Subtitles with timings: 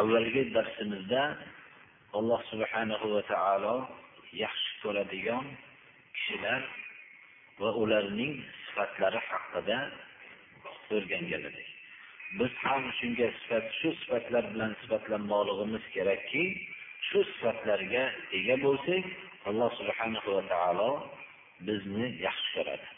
[0.00, 1.22] Avvalgi darsimizda
[2.18, 3.76] alloh subhanahu va taolo
[4.44, 5.46] yaxshi ko'radigan
[6.16, 6.62] kishilar
[7.60, 8.34] va ularning
[8.66, 9.78] sifatlari haqida
[10.96, 11.68] o'rgangan edik
[12.38, 16.44] biz ham shunga sifat shu sifatlar bilan sifatlanmoqligimiz kerakki
[17.08, 18.04] shu sifatlarga
[18.38, 19.04] ega bo'lsak
[19.48, 20.90] alloh subhanahu va taolo
[21.66, 22.88] bizni yaxshi ko'radi.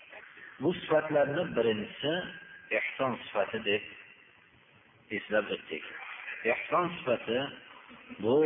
[0.63, 2.13] Bu sifatlarni birinchisi
[2.79, 3.83] ehson sifati deb
[5.17, 5.85] eslab o'tdik.
[6.45, 7.39] Ehson sifati
[8.23, 8.37] bu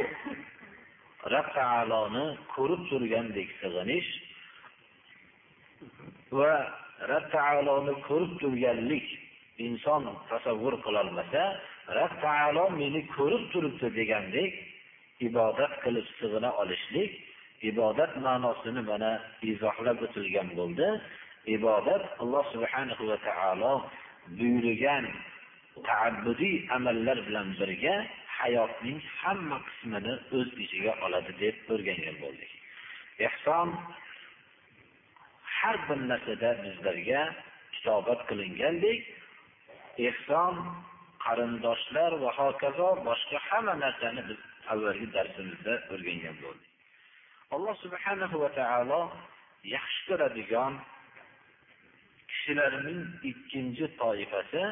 [1.33, 4.11] rob taoloni ko'rib turgandek sig'inish
[6.39, 6.53] va
[7.11, 9.07] rob taoloni ko'rib turganlik
[9.67, 11.43] inson tasavvur qilolmasa
[11.99, 14.53] rob taolo meni ko'rib turibdi degandek
[15.29, 17.13] ibodat qilib sig'ina olishlik
[17.71, 19.11] ibodat ma'nosini mana
[19.51, 20.89] izohlab o'tilgan bo'ldi.
[21.57, 23.73] Ibodat alloh subhanahu va taolo
[24.39, 25.05] buyurgan
[25.89, 27.95] taabbudiy amallar bilan birga
[28.39, 32.53] hayotning hamma qismini o'z ichiga oladi deb o'rgangan bo'ldik.
[33.27, 33.69] Ehson
[35.57, 37.23] har bir narsada bizlarga
[37.75, 39.01] kitobat qilingandek
[40.09, 40.55] ehson
[41.25, 44.41] qarindoshlar va hokazo boshqa hamma narsani biz
[44.73, 46.71] avvalgi darsimizda o'rgangan bo'ldik.
[47.55, 49.03] Alloh subhanahu va taolo
[49.77, 50.73] yaxshi ko'radigan
[52.31, 54.65] kishilarning ikkinchi toifasi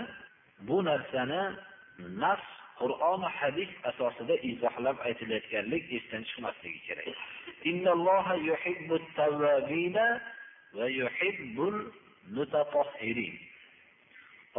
[0.69, 1.42] bu narsani
[2.22, 7.08] nafs qur'on hadis asosida izohlab aytilayotganlik esdan chiqmasligi kerak.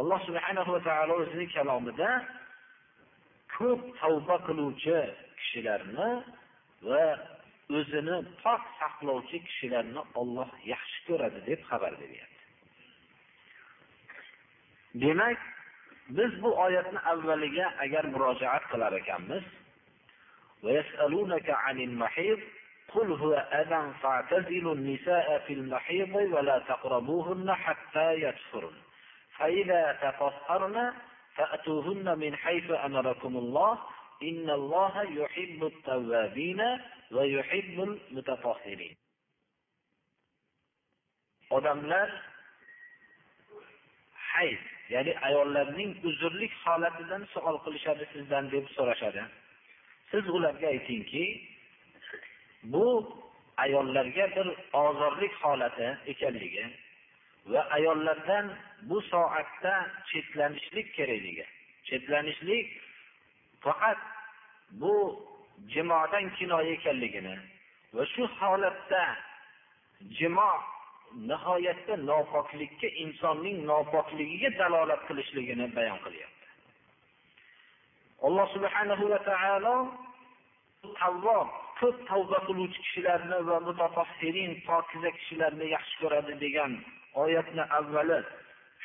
[0.00, 2.10] Alloh subhanahu va taolo o'zining kalomida
[3.56, 4.98] ko'p tavba qiluvchi
[5.38, 6.10] kishilarni
[6.88, 7.04] va
[7.78, 12.42] o'zini pok saqlovchi kishilarni olloh yaxshi ko'radi deb xabar beryapti.
[15.02, 15.38] Demak
[16.11, 19.43] biz bu oyatni avvaliga agar murojaat qilar ekanmiz
[22.95, 28.77] قل هو أذى فاعتزلوا النساء في المحيض ولا تقربوهن حتى يطهرن
[29.37, 30.77] فإذا تطهرن
[31.35, 33.73] فأتوهن من حيث أمركم الله
[34.23, 36.61] إن الله يحب التوابين
[37.11, 38.95] ويحب المتطهرين
[41.49, 42.09] odamlar
[44.33, 44.59] hayz
[44.94, 49.22] ya'ni ayollarning uzrlik holatidan savol qilishadi sizdan deb so'rashadi.
[50.10, 51.24] Siz ularga aytingki
[52.72, 52.86] bu
[53.64, 54.46] ayollarga bir
[54.84, 56.64] ozorlik holati ekanligi
[57.52, 58.46] va ayollardan
[58.88, 59.74] bu soatda
[60.10, 61.46] chetlanishlik kerakligi.
[61.88, 62.66] Chetlanishlik
[63.60, 63.98] faqat
[64.70, 64.94] bu
[65.74, 67.38] jimodan kinoya ekanligini
[67.94, 69.04] va shu holatda
[70.18, 70.50] jimo
[71.30, 76.46] nihoyatda nopoklikka insonning nopokligiga dalolat qilishligini bayon qilyapti.
[78.26, 79.74] Alloh subhanahu va taolo
[81.00, 81.48] tavvob
[81.80, 86.72] ko'p tavba qiluvchi kishilarni va mutafahirin pokiza kishilarni yaxshi ko'radi degan
[87.24, 88.18] oyatni avvali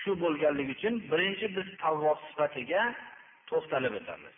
[0.02, 2.82] shu bo'lganligi uchun birinchi biz tavvob sifatiga
[3.50, 4.36] to'xtalib o'tamiz.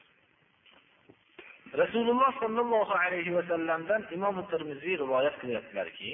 [1.82, 6.12] Rasululloh sollallohu alayhi vasallamdan imom termiziy rivoyat qilyaptilarki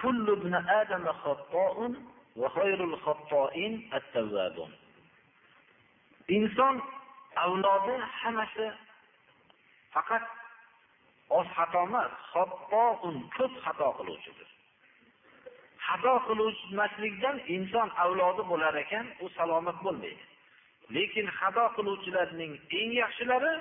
[0.00, 1.92] Kullu ibn Adam xatta'un
[2.40, 4.70] va khayrul xatta'in at-tawwabun.
[6.36, 6.76] Inson
[7.44, 8.66] avlodi hammasi
[9.94, 10.24] faqat
[11.38, 14.48] oz xato emas, xatta'un ko'p xato qiluvchidir.
[15.86, 20.24] Xato qilmaslikdan inson avlodi bo'lar ekan, u salomat bo'lmaydi.
[20.94, 23.54] Lekin xato qiluvchilarning eng yaxshilari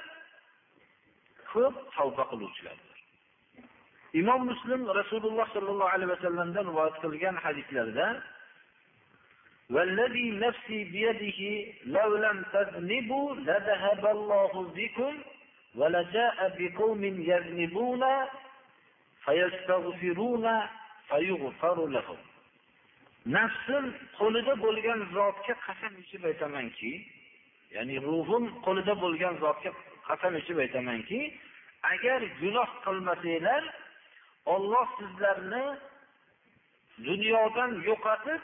[1.52, 2.78] ko'p tavba qiluvchilar.
[4.21, 8.09] imom muslim rasululloh sollallohu alayhi vasallamdan rivoyat qilgan hadislarida
[9.73, 11.41] والذي نفسي بيده
[11.97, 15.13] لو لم تذنبوا لذهب الله بكم
[15.75, 18.03] ولجاء بقوم يذنبون
[19.25, 20.47] فيستغفرون
[21.09, 22.21] فيغفر لهم
[23.27, 23.85] nafsim
[24.19, 26.93] qo'lida bo'lgan zotga qasam ichib aytamanki
[27.75, 29.71] ya'ni ruhim qo'lida bo'lgan zotga
[30.09, 31.21] qasam ichib aytamanki
[31.93, 33.63] agar gunoh qilmasanglar
[34.56, 35.66] Alloh sizlarni
[37.08, 38.42] dunyodan yo'qotib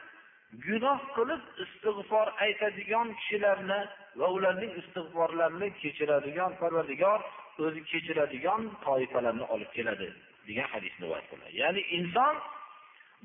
[0.68, 3.82] gunoh qilib istig'for aytadigan kishilarni
[4.20, 7.20] va ularning istig'forlarini kechiradigan parvardigor
[7.66, 10.10] o'zi kechiradigan toifalarni olib keladi
[10.48, 12.36] degan hadis rivoyat qilinadi ya'ni inson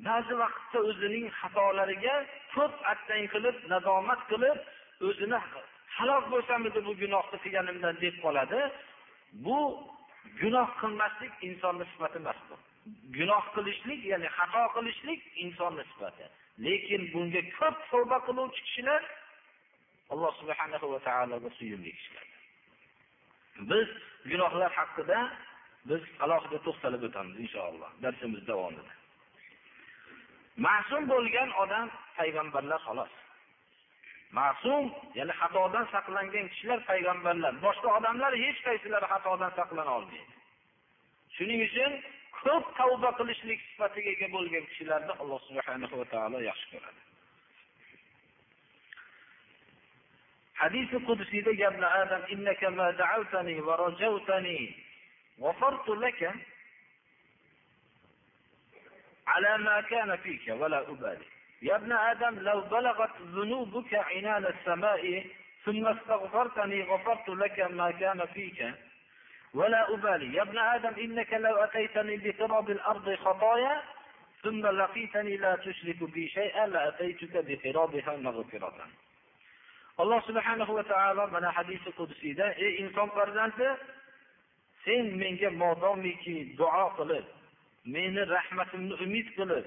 [0.09, 2.17] ba'zi vaqtda o'zining xatolariga
[2.55, 4.59] ko'p attang qilib nadomat qilib
[5.09, 5.39] o'zini
[5.97, 8.61] halok bo'lsamidi bu gunohni qilganimdan deb qoladi.
[9.45, 9.59] Bu
[10.41, 12.57] gunoh qilmaslik insonni sifati emas bu.
[13.17, 16.27] Gunoh qilishlik ya'ni xato qilishlik insonni sifati.
[16.67, 19.03] Lekin bunga ko'p tavba qiluvchi kishilar
[20.13, 22.27] alloh subhanahu va taologa suyumli kishilar.
[23.71, 23.89] Biz
[24.31, 25.19] gunohlar haqida
[25.91, 27.91] biz alohida to'xtalib o'tamiz inshaalloh.
[28.05, 28.95] Darsimiz davomida
[30.67, 31.87] ma'sum bo'lgan odam
[32.19, 33.13] payg'ambarlar xolos.
[34.37, 34.85] ma'sum
[35.19, 37.53] ya'ni xatodan saqlangan kishilar payg'ambarlar.
[37.67, 40.33] Boshqa odamlar hech qaysilari xatodan saqlana olmaydi.
[41.37, 41.93] Shuning uchun
[42.45, 47.01] ko'p tavba qilishlik sifatiga ega bo'lgan kishilarni alloh subhanahu va taolo yaxshi ko'radi.
[50.59, 54.59] حديث qudusiyda gapni adam innaka ma da'awtani va rajawtani
[55.43, 56.31] ghafartu laka
[59.35, 61.27] ala ma kana fika va la ubali.
[61.62, 65.25] يا ابن آدم لو بلغت ذنوبك عنان السماء
[65.64, 68.75] ثم استغفرتني غفرت لك ما كان فيك.
[69.55, 70.34] ولا أبالي.
[70.34, 73.82] يا ابن آدم إنك لو أتيتني بقرب الأرض خطايا
[74.43, 78.87] ثم لقيتني لا تشرك بي شيئا لأتيتك بقرابها مغفرة.
[79.99, 83.69] alloh subhanahu va taolo mana hadisi qudsiyda ey inson farzandi
[84.84, 87.26] sen menga modomiki duo qilib
[87.94, 89.66] meni rahmatimni umid qilib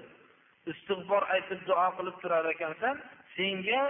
[0.72, 2.96] istig'for aytib duo qilib turar ekansan
[3.36, 3.82] senga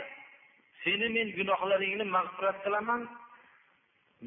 [0.83, 3.01] seni men gunohlaringni mag'firat qilaman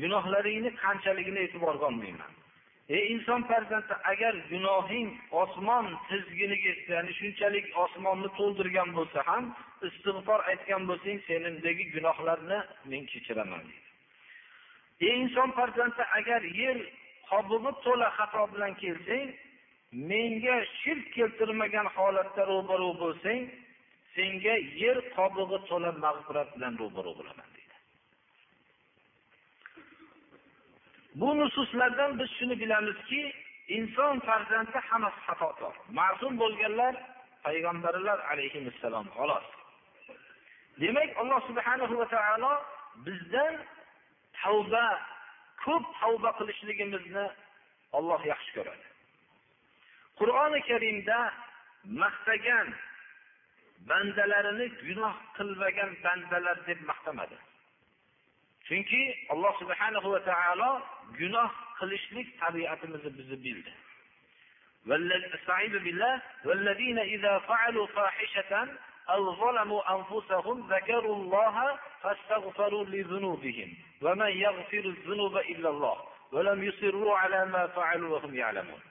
[0.02, 2.32] gunohlaringni qanchaligini e'tiborga olmayman
[2.88, 5.08] ey inson farzandi agar gunohing
[5.42, 9.44] osmon tizginiga ya'ni shunchalik osmonni to'ldirgan bo'lsa ham
[9.88, 12.58] istig'for aytgan bo'lsang senindagi gunohlarni
[12.90, 13.88] men kechiraman deydi.
[15.06, 16.76] Ey inson farzandi agar yer
[17.30, 19.28] qobig'i to'la xato bilan kelsang
[19.94, 23.40] menga shirk keltirmagan holatda ro'baru bo'lsang
[24.14, 27.76] senga yer qobig'i to'la mag'firat bilan ro'baru bo'laman deydi.
[31.20, 33.22] Bu nususlardan biz shuni bilamizki
[33.76, 36.94] inson farzandi hammasi xatokor ma'sum bo'lganlar
[37.46, 39.46] payg'ambarlar alayhissalom xolos.
[40.82, 42.52] Demak alloh subhanahu va taolo
[43.06, 43.54] bizdan
[44.40, 44.86] tavba
[45.64, 47.26] ko'p tavba qilishligimizni
[47.98, 48.93] olloh yaxshi ko'radi.
[50.19, 51.19] qur'oni karimda
[52.01, 52.67] maqtagan
[53.89, 57.37] bandalarini gunoh qilmagan bandalar deb maqtamadi
[58.67, 59.01] chunki
[59.33, 60.71] alloh subhanahu va taolo
[61.19, 63.73] gunoh qilishlik tabiatimizni bizni bildi
[65.37, 66.15] استعيذ بالله
[66.45, 68.53] والذين إذا فعلوا فاحشة
[69.09, 73.69] أو ظلموا أنفسهم ذكروا الله فاستغفروا لذنوبهم
[74.01, 75.97] ومن يغفر الذنوب إلا الله
[76.31, 78.81] ولم يصروا على ما فعلوا وهم يعلمون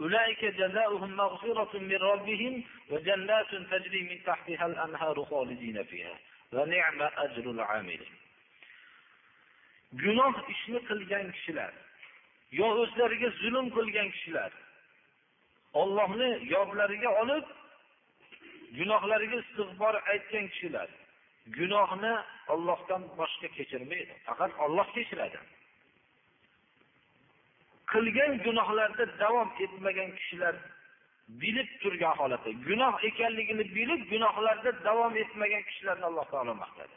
[0.00, 6.18] أولئك جزاؤهم مغفرة من ربهم وجنات تجري من تحتها الأنهار خالدين فيها
[6.52, 8.14] ونعم أجر العاملين
[10.00, 11.72] gunoh ishni qilgan kishilar
[12.58, 14.52] yo o'zlariga zulm qilgan kishilar
[15.80, 17.46] ollohni yodlariga olib
[18.78, 20.88] gunohlariga istig'for aytgan kishilar
[21.58, 22.14] gunohni
[22.54, 25.38] ollohdan boshqa kechirmaydi faqat olloh kechiradi
[27.91, 30.55] Qilgan gunohlarda davom etmagan kishilar
[31.41, 32.49] bilib turgan holatda.
[32.67, 36.95] Gunoh ekanligini bilib gunohlarda davom etmagan kishilarni alloh taolo maqtadi.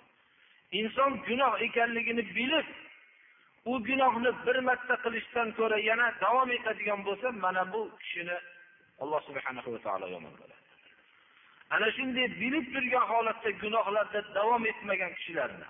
[0.81, 2.67] Inson gunoh ekanligini bilib
[3.71, 8.37] u gunohni bir marta qilishdan ko'ra yana davom etadigan bo'lsa mana bu kishini
[9.03, 10.65] alloh subhana va taolo yomon ko'radi.
[11.75, 15.67] Ana shunday bilib turgan holatda gunohlarda davom etmagan kishilarni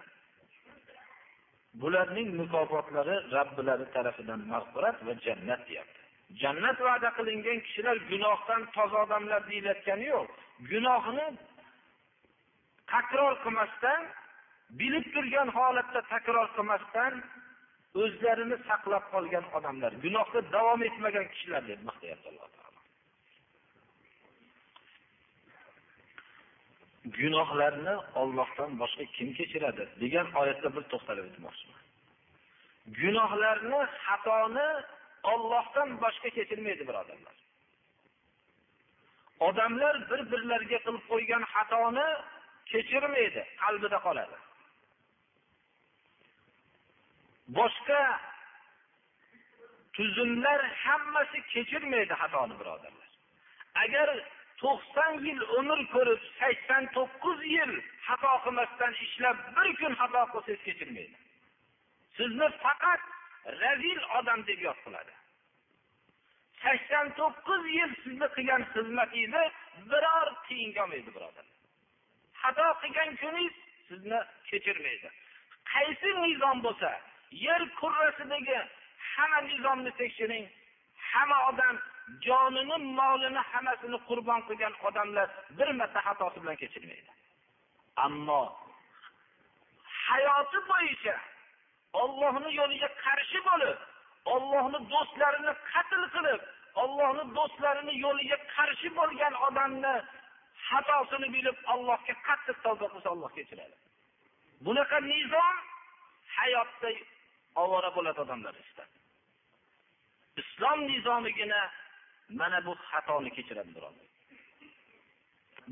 [1.74, 6.00] bularning mukofotlari robbilari tarafidan mag'firat va jannat deyapti.
[6.42, 10.28] Jannat va'da qilingan kishilar gunohdan toza odamlar deyilayotgani yo'q.
[10.70, 11.26] Gunohni
[12.92, 14.02] takror qilmasdan
[14.80, 17.12] bilib turgan holatda takror qilmasdan
[18.02, 19.92] o'zlarini saqlab qolgan odamlar.
[20.04, 22.80] Gunohda davom etmagan kishilar deb maqtayapti alloh taolo
[27.18, 29.84] gunohlarni ollohdan boshqa kim kechiradi?
[30.02, 31.80] degan oyatda bir to'xtalib o'tmoqchiman.
[33.00, 34.68] Gunohlarni xatoni
[35.32, 37.36] ollohdan boshqa kechirmaydi birodarlar.
[39.48, 42.08] Odamlar bir birlariga qilib qo'ygan xatoni
[42.72, 44.36] kechirmaydi qalbida qoladi.
[47.58, 48.02] Boshqa
[49.96, 53.08] tuzumlar hammasi kechirmaydi xatoni birodarlar.
[53.84, 54.08] Agar
[54.62, 57.72] to'qson yil umr ko'rib sakson to'qqiz yil
[58.06, 61.16] xato qilmasdan ishlab bir kun xato qilsangiz kechirmaydi.
[62.16, 63.02] Sizni faqat
[63.62, 65.14] razil odam deb yod qiladi.
[66.62, 69.44] sakson to'qqiz yil sizni qilgan xizmatingizni
[69.90, 71.50] biror tiyinga olmaydi birodarlar
[72.42, 73.56] xato qilgan kuningiz
[73.88, 75.08] sizni kechirmaydi.
[75.72, 76.90] Qaysi nizom bo'lsa
[77.46, 78.58] yer kurrasidagi
[79.12, 80.46] hamma nizomni tekshiring
[81.10, 81.76] hamma odam
[82.26, 87.10] jonini molini hammasini qurbon qilgan odamlar bir marta xatosi bilan kechirmaydi.
[88.04, 88.42] Ammo
[90.06, 91.16] hayoti bo'yicha
[92.02, 93.78] ollohni yo'liga qarshi bo'lib
[94.34, 96.40] ollohni do'stlarini qatl qilib
[96.82, 99.94] ollohni do'stlarini yo'liga qarshi bo'lgan odamni
[100.68, 103.76] xatosini bilib allohga qattiq tavba qilsa olloh kechiradi.
[104.66, 105.56] Bunaqa nizom
[106.36, 106.90] hayotda
[107.62, 109.00] ovora bo'ladi odamlar istadi
[110.42, 111.60] islom nizomigina
[112.38, 114.06] mana bu xatoni kechiradi birodar.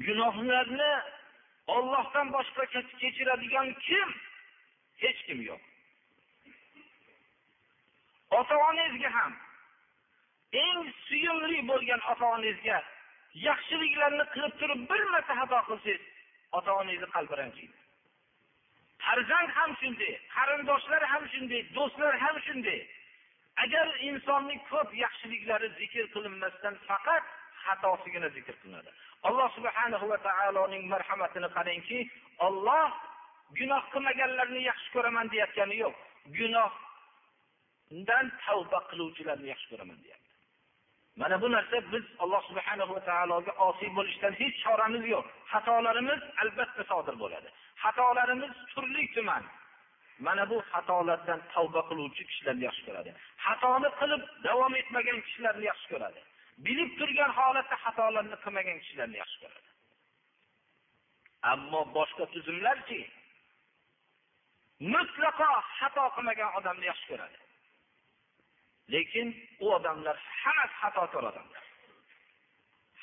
[0.06, 0.92] Gunohlarni
[1.66, 2.64] ollohdan boshqa
[3.02, 4.08] kechiradigan kim?
[5.02, 5.62] Hech kim yo'q.
[8.38, 9.32] Ota onangizga ham
[10.64, 12.78] eng suyumli bo'lgan ota onangizga
[13.46, 16.02] yaxshiliklarni qilib turib bir marta xato qilsangiz
[16.58, 17.76] ota onangizni qalbi ranjiydi.
[19.04, 22.80] Farzand ham shunday qarindoshlar ham shunday do'stlar ham shunday.
[23.64, 27.24] Agar insonning ko'p yaxshiliklari zikr qilinmasdan faqat
[27.64, 28.90] xatosigina zikr qilinadi.
[29.28, 31.98] Alloh subhanahu va taoloning marhamatini qarangki
[32.46, 32.88] olloh
[33.58, 35.96] gunoh qilmaganlarni yaxshi ko'raman deyayotgani yo'q.
[36.38, 40.32] Gunohdan tavba qiluvchilarni yaxshi ko'raman deyapti.
[41.20, 45.26] Mana bu narsa biz alloh subhanahu va taologa osiy bo'lishdan hech choramiz yo'q.
[45.52, 47.48] Xatolarimiz albatta sodir bo'ladi.
[47.82, 49.42] Xatolarimiz turli tuman
[50.26, 53.10] mana bu xatolardan tavba qiluvchi kishilarni yaxshi ko'radi.
[53.44, 56.20] Xatoni qilib davom etmagan kishilarni yaxshi ko'radi.
[56.66, 59.68] Bilib turgan holatda xatolarni qilmagan kishilarni yaxshi ko'radi.
[61.52, 63.00] Ammo boshqa tuzumlarchi
[64.94, 67.38] mutlaqo xato qilmagan odamni yaxshi ko'radi.
[68.94, 69.28] Lekin
[69.64, 71.64] u odamlar hammasi xatokor odamlar.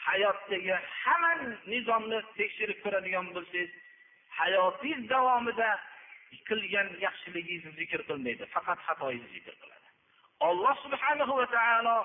[0.05, 1.31] Hayotdagi hamma
[1.74, 3.72] nizomni tekshirib ko'radigan bo'lsangiz
[4.39, 5.69] hayotingiz davomida
[6.49, 8.43] qilgan yaxshiligingizni zikr qilmaydi.
[8.55, 9.87] Faqat xatoyingizni zikr qiladi.
[10.47, 11.97] Olloh subhanahu va taolo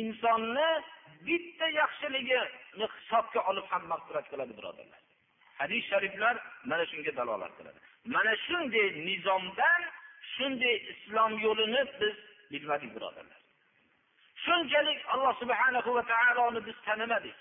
[0.00, 0.70] insonni
[1.26, 5.00] bitta yaxshiligini hisobga olib ham mag'firat qiladi birodarlar.
[5.60, 6.34] Hadis shariflar
[6.70, 7.78] mana shunga dalolat qiladi.
[8.14, 9.82] Mana shunday nizomdan
[10.34, 12.16] shunday islom yo'lini biz
[12.52, 13.40] bilmadik birodarlar.
[14.44, 17.36] Shunchalik alloh subhanahu va taoloni biz tanimadik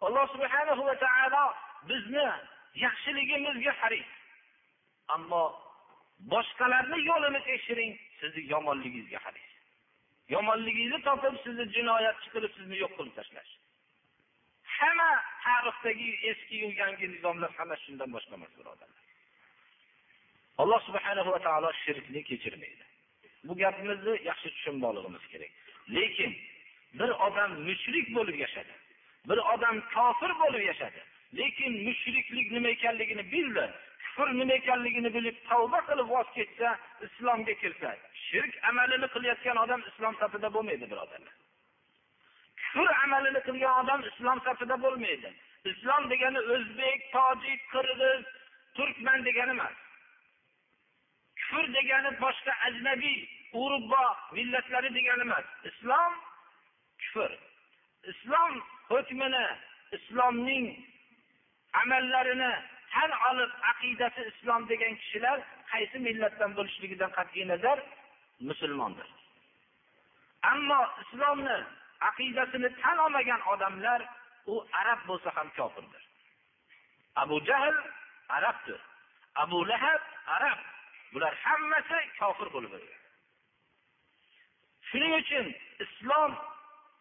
[0.00, 1.44] alloh subhanahu va taolo
[1.88, 2.28] bizni
[2.84, 4.08] yaxshiligimizga haris
[5.16, 5.42] ammo
[6.32, 9.48] boshqalarni yo'lini tekshiring sizni yomonligingizga haris
[10.34, 13.52] yomonligingizni topib sizni jinoyatchi qilib sizni yo'q qilib tashlash.
[14.76, 15.10] Hamma
[15.44, 19.04] tarixdagi eskiyu yangi nizomlar hamma shundan boshqa emas birodarlar
[20.62, 22.84] alloh subhanahu va taolo shirkni kechirmaydi.
[23.46, 25.52] Bu gapimizni yaxshi tushunmoqligimiz kerak.
[25.96, 26.32] Lekin
[26.94, 28.74] bir odam mushrik bo'lib yashadi
[29.28, 31.00] bir odam kofir bo'lib yashadi
[31.40, 33.64] lekin mushriklik nima ekanligini bildi
[34.18, 36.70] kufr nima ekanligini bilib tavba qilib voz kechsa
[37.06, 37.90] islomga kirsa
[38.26, 41.34] shirk amalini qilayotgan odam islom safida bo'lmaydi birodarlar.
[42.72, 45.30] Kufr amalini qilgan odam islom safida bo'lmaydi.
[45.70, 48.24] Islom degani o'zbek tojik qirg'iz
[48.76, 49.76] turkman degani emas.
[51.42, 53.18] Kufr degani boshqa ajnabiy
[53.62, 54.04] urubbo
[54.36, 55.46] millatlari degani emas.
[55.70, 56.18] Islom
[57.04, 57.30] kufr.
[58.12, 58.58] Islom
[58.90, 59.46] hukmini
[59.98, 60.66] islomning
[61.82, 62.52] amallarini
[62.92, 65.38] tan olib aqidasi islom degan kishilar
[65.72, 67.78] qaysi millatdan bo'lishligidan qat'iy nazar?
[68.50, 69.08] Musulmondir.
[70.52, 71.58] Ammo islomni
[72.10, 74.00] aqidasini tan olmagan odamlar
[74.52, 76.02] u arab bo'lsa ham kofirdir.
[77.22, 77.76] Abu jahl
[78.36, 78.80] arabdir.
[79.34, 80.02] Abu lahab
[80.36, 80.58] arab.
[81.12, 82.72] Bular hammasi kofir bo'lib
[84.90, 85.46] shuning uchun
[85.84, 86.32] islom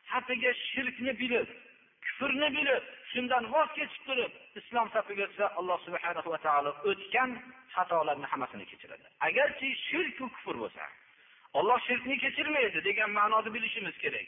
[0.09, 1.47] safiga shirkni bilib
[2.17, 7.31] kufrni bilib shundan voz kechib turib islom safiga o'tsa alloh subhana va taolo o'tgan
[7.75, 9.05] xatolarni hammasini kechiradi.
[9.27, 10.83] Agarchi shirku kufr bo'lsa
[11.59, 14.27] olloh shirkni kechirmaydi degan ma'noni bilishimiz kerak.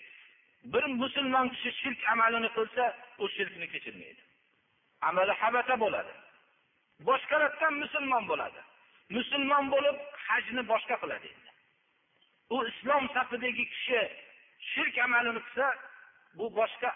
[0.73, 2.83] Bir musulmon kishi shirk amalini qilsa
[3.23, 4.21] u shirkni kechirmaydi.
[5.09, 6.13] Amali habata bo'ladi.
[7.07, 8.61] Boshqalardan musulmon bo'ladi.
[9.17, 11.49] Musulmon bo'lib hajni boshqa qiladi endi.
[12.55, 14.01] U islom safidagi kishi
[14.71, 15.67] shirk amalini qilsa
[16.37, 16.89] bu boshqa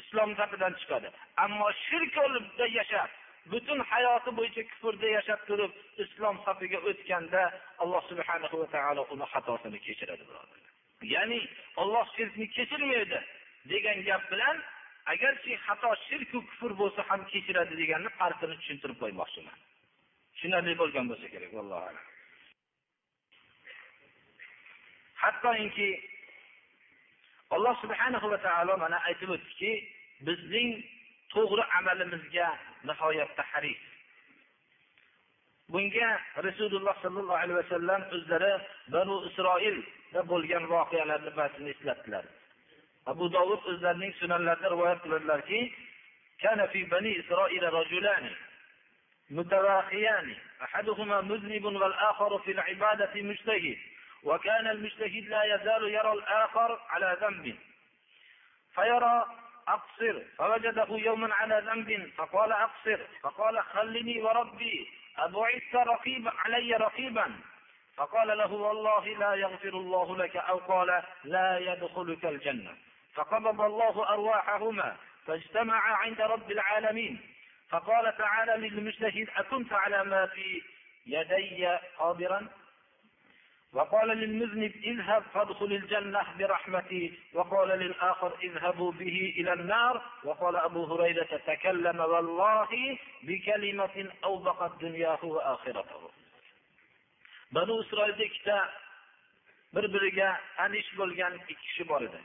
[0.00, 1.08] islom safidan chiqadi.
[1.44, 3.10] Ammo shirk yo'lida yashab
[3.52, 5.72] butun hayoti bo'yicha kufrda yashab turib
[6.04, 7.42] islom safiga o'tganda
[7.82, 10.72] alloh subhanahu va taolo uni xatosini kechiradi birodarlar.
[11.14, 11.40] Ya'ni
[11.82, 13.20] olloh shirkni kechirmaydi
[13.72, 14.56] degan gap bilan
[15.14, 19.58] agarchi xato shirku kufr bo'lsa ham kechiradi deganni farqini tushuntirib qo'ymoqchiman.
[20.34, 22.06] Tushunarli bo'lgan bo'lsa kerak vallohu alam.
[25.22, 25.88] Hattoki
[27.55, 29.71] alloh subhanahu va taolo mana aytib o'tdiki
[30.27, 30.69] bizning
[31.33, 32.47] to'g'ri amalimizga
[32.89, 33.81] nihoyatda haris
[35.73, 36.09] bunga
[36.47, 38.53] rasululloh sollallohu alayhi vasallam o'zlari
[38.95, 42.25] banu isroilda bo'lgan voqealarni ba'zini eslatdilar
[43.11, 45.61] abu dovud o'zlarining sunanlarida rivoyat qiladilarki
[46.43, 48.31] كان في بني إسرائيل رجلان
[49.29, 53.77] متواخيان أحدهما مذنب والآخر في العبادة مجتهد
[54.28, 57.56] وكان المجتهد لا يزال يرى الآخر على ذنب.
[58.74, 59.26] فيرى
[59.68, 67.40] أقصر فوجده يوما على ذنب فقال أقصر فقال خلني وربي أبعثت رقيبا علي رقيبا.
[67.96, 72.76] فقال له والله لا يغفر الله لك أو قال لا يدخلك الجنة.
[73.14, 77.20] فقبض الله أرواحهما فاجتمعا عند رب العالمين.
[77.70, 80.62] فقال تعالى للمجتهد أكنت على ما في
[81.06, 81.66] يدي
[81.98, 82.48] قادرا؟
[83.73, 91.41] وقال للمذنب اذهب فادخل الجنة برحمتي وقال للآخر اذهبوا به إلى النار وقال أبو هريرة
[91.47, 96.09] تكلم والله بكلمة أوبقت دنياه وآخرته
[97.51, 98.69] بنو إسرائيل ikkita
[99.75, 102.19] bir biriga anish bo'lgan ikki kishi bor edi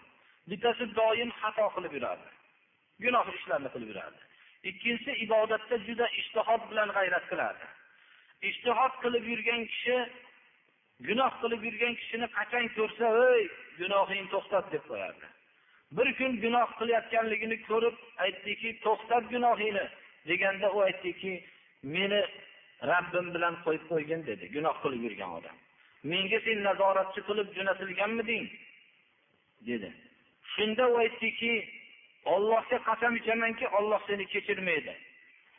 [0.51, 2.29] bittasi doim xato qilib yurardi
[3.05, 4.21] gunoh ishlarni qilib yurardi
[4.71, 7.67] ikkinchisi ibodatda juda ishtihod bilan g'ayrat qilardi
[8.51, 9.97] ishtihod qilib yurgan kishi
[11.08, 13.44] gunoh qilib yurgan kishini qachon ko'rsa ey
[13.80, 15.28] gunohingni to'xtat deb qo'yardi.
[15.98, 17.96] Bir kun gunoh qilayotganligini ko'rib
[18.26, 19.86] aytdiki to'xtat gunohingni
[20.30, 21.34] deganda u aytdiki
[21.96, 22.22] meni
[22.92, 25.56] rabbim bilan qo'yib qo'ygin dedi gunoh qilib yurgan odam.
[26.12, 28.46] Menga sen nazoratchi qilib jo'natilganmiding
[29.70, 29.90] dedi.
[30.54, 31.54] Shunda u aytdiki
[32.36, 34.94] ollohga qasam ichamanki olloh seni kechirmaydi.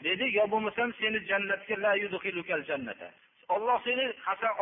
[0.07, 1.93] Dedi yo bo'lmasam seni jannatga la
[2.71, 3.09] jannata.
[3.49, 4.05] Olloh seni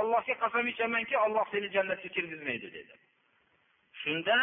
[0.01, 2.95] ollohga qasam ichamanki olloh seni jannatga kirgizmaydi dedi.
[4.03, 4.37] Shunda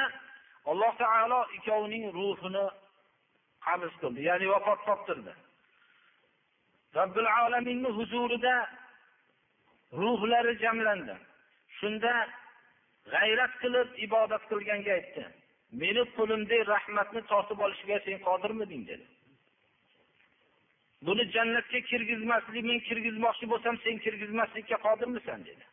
[0.65, 2.65] alloh taolo ikkovining ruhini
[3.65, 5.33] qabz qildi ya'ni vafot toptirdi.
[6.95, 8.55] Robbil alaminni huzurida
[10.01, 11.15] ruhlari jamlandi.
[11.79, 12.13] Shunda
[13.13, 15.23] g'ayrat qilib ibodat qilganga aytdi.
[15.81, 19.05] Meni qo'limdagi rahmatni tortib olishga sen qodirmiding dedi.
[21.07, 25.65] Buni jannatga kirgizmaslik men kirgizmoqchi bo'lsam sen kirgizmaslikka qodirmisan dedi.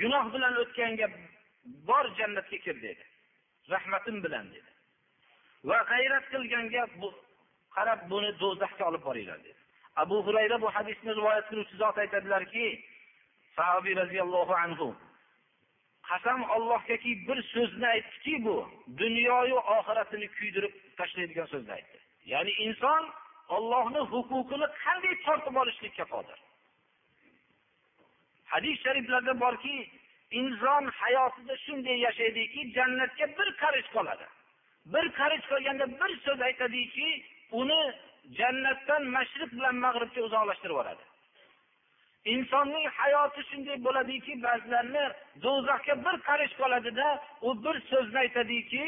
[0.00, 1.06] Gunoh bilan o'tganga
[1.88, 3.04] bor jannatga kir dedi.
[3.70, 4.70] Rahmatim bilan dedi.
[5.68, 7.08] Va g'ayrat qilganga bu
[7.76, 9.60] qarab buni do'zaxga olib boringlar dedi.
[10.02, 12.66] Abu hurayra bu hadisni rivoyat qiluvchi zot aytadilarki
[13.56, 14.88] sahobiy roziyallohu anhu
[16.10, 18.56] qasam ollohgaki bir so'zni aytdiki bu
[19.02, 21.98] dunyoyu oxiratini kuydirib tashlaydigan so'zni aytdi.
[22.32, 23.02] Ya'ni inson
[23.56, 26.38] ollohni huquqini qanday tortib olishlikka qodir
[28.52, 29.74] hadis shariflarda borki
[30.40, 34.26] inson hayotida shunday yashaydiki jannatga bir qarich qoladi.
[34.92, 37.08] Bir qarich qolganda bir so'z aytadiki
[37.60, 37.82] uni
[38.38, 41.04] jannatdan mashriq bilan mag'ribga uzoqlashtirib yuboradi.
[42.34, 45.04] Insonning hayoti shunday bo'ladiki ba'zilarni
[45.44, 47.08] do'zaxga bir qarich qoladida
[47.46, 48.84] u bir so'zni aytadiki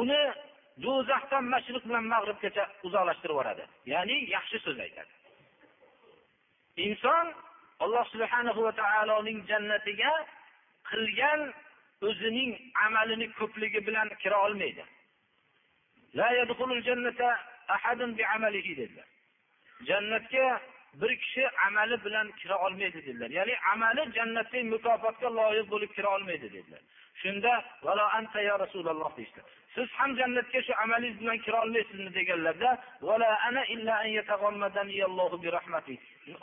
[0.00, 0.22] uni
[0.84, 3.64] do'zaxdan mashriq bilan mag'ribgacha uzoqlashtirib yuboradi.
[3.92, 5.12] Ya'ni yaxshi so'z aytadi.
[6.86, 7.26] Inson
[7.84, 10.12] alloh subhanahu va taoloning jannatiga
[10.90, 11.40] qilgan
[12.08, 12.50] o'zining
[12.86, 14.84] amalini ko'pligi bilan kira olmaydi.
[19.88, 20.46] Jannatga
[21.00, 23.30] bir kishi amali bilan kira olmaydi dedilar.
[23.38, 26.82] Ya'ni amali jannatdagi mukofotga loyiq bo'lib kira olmaydi dedilar.
[27.22, 27.52] Shunda
[27.86, 29.40] valo anta ya rasululloh deyishdi.
[29.76, 32.70] Siz ham jannatga shu amalingiz bilan kira olmaysizmi deganlarda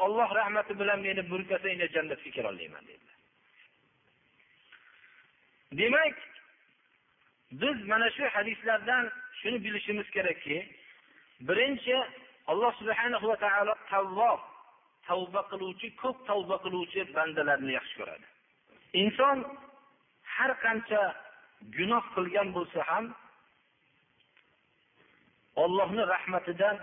[0.05, 0.73] olloh rahmati.
[0.79, 3.17] Bilan meni burkasanglar jannatga kira olmayman dedilar.
[5.79, 6.15] Demak
[7.61, 10.57] biz mana shu hadislardan shuni bilishimiz kerakki
[11.47, 11.95] birinchi
[12.51, 14.41] alloh subhanahu va taolo tavvob
[15.07, 18.25] tavba qiluvchi ko'p tavba qiluvchi bandalarni yaxshi ko'radi.
[19.01, 19.37] Inson
[20.35, 21.01] har qancha
[21.77, 23.05] gunoh qilgan bo'lsa ham
[25.55, 26.77] ollohni rahmatidan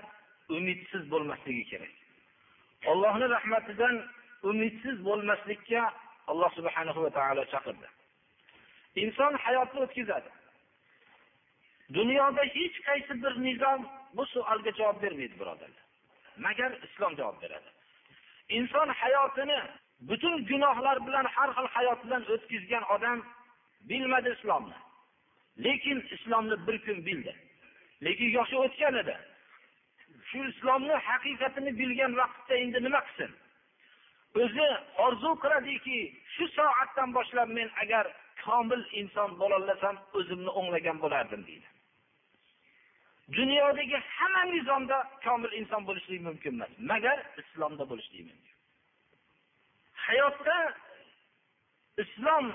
[0.49, 1.95] umidsiz bo'lmasligi kerak.
[2.87, 3.97] Ollohni rahmatidan
[4.43, 5.83] umidsiz bo'lmaslikka
[6.27, 7.89] alloh subhanahu va taolo chaqirdi.
[9.03, 10.31] Inson hayotni o'tkazadi.
[11.97, 13.81] Dunyoda hech qaysi bir nizom
[14.17, 15.85] bu savolga javob bermaydi birodarlar.
[16.47, 17.71] Magar islom javob beradi.
[18.59, 19.61] Inson hayotini
[20.09, 23.19] butun gunohlar bilan har xil hayot bilan o'tkazgan odam
[23.89, 24.77] bilmadi islomni.
[25.65, 27.33] Lekin islomni bir kun bildi.
[28.05, 29.17] Lekin yoshi o'tgan edi
[30.31, 33.33] shu islomni haqiqatini bilgan vaqtda endi nima qilsin?
[34.43, 34.67] O'zi
[35.07, 35.99] orzu qiladiki
[36.35, 38.05] shu soatdan boshlab men agar
[38.45, 41.69] komil inson bo'lolasam o'zimni o'nglagan bo'lardim deydi.
[43.39, 48.55] Dunyodagi hamma nizomda komil inson bo'lishlik mumkin emas magar islomda bo'lishlik mumkin.
[50.07, 50.57] Hayotda
[52.03, 52.47] islom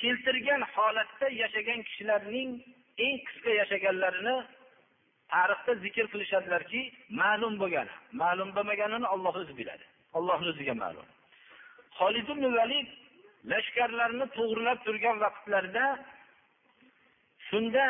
[0.00, 2.50] keltirgan holatda yashagan kishilarning
[3.04, 4.36] eng qisqa yashaganlarini
[5.34, 6.80] tarixda zikr qilishadilarki
[7.22, 7.88] ma'lum bo'lgan
[8.22, 9.84] ma'lum bo'lmaganini olloh o'zi biladi.
[10.18, 11.06] Ollohni o'ziga ma'lum.
[11.98, 12.88] Holid ibn valid
[13.52, 15.86] lashkarlarni to'g'rilab turgan vaqtlarida
[17.48, 17.84] shunda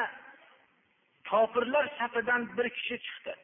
[1.30, 3.34] kofirlar safidan bir kishi chiqdi.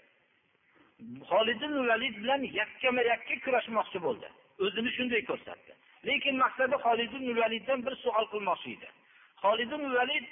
[1.31, 4.29] Holid ibn valid bilan yakkama yakka kurashmoqchi bo'ldi.
[4.65, 5.73] O'zini shunday ko'rsatdi.
[6.09, 8.89] Lekin maqsadi holid ibn validdan bir savol qilmoqchi edi.
[9.45, 10.27] Holid ibn valid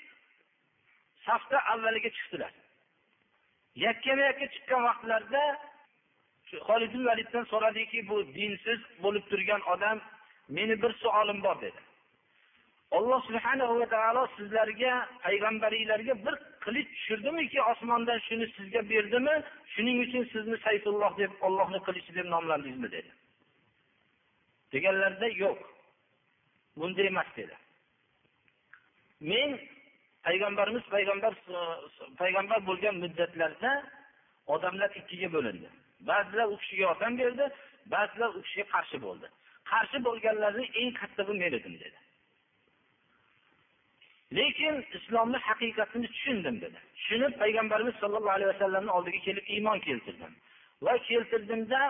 [1.29, 2.53] safda avvaliga chiqdilar.
[3.87, 5.43] Yakkama yakka chiqqan vaqtlarida
[6.69, 9.99] holid ibn validdan so'radiki bu dinsiz bo'lib turgan odam
[10.57, 11.81] meni bir savolim bor dedi.
[12.99, 14.93] Alloh subhanahu va taolo sizlarga
[15.25, 19.35] payg'ambaringlarga bir qilich tushirdimiki osmondan shuni sizga berdimi
[19.73, 23.11] shuning uchun sizni sayfulloh deb ollohni qilichi deb nomlandingizmi dedi.
[24.73, 25.59] Deganlarida yo'q.
[26.79, 27.55] Bunday emas dedi.
[29.31, 29.51] Men
[30.29, 31.61] payg'ambarimiz payg'ambar e,
[32.21, 33.71] payg'ambar bo'lgan muddatlarda
[34.55, 35.69] odamlar ikkiga bo'lindi.
[36.11, 37.45] Ba'zilar u kishiga yordam berdi
[37.95, 39.27] ba'zilar u kishiga qarshi bo'ldi.
[39.71, 41.99] Qarshi bo'lganlarni eng kattasi men edim dedi.
[44.39, 46.79] Lekin islomni haqiqatini tushundim dedi.
[46.99, 50.33] Tushunib payg'ambarimiz sollallohu alayhi vasallamni oldiga kelib iymon keltirdim.
[50.85, 51.81] Va keltirdimda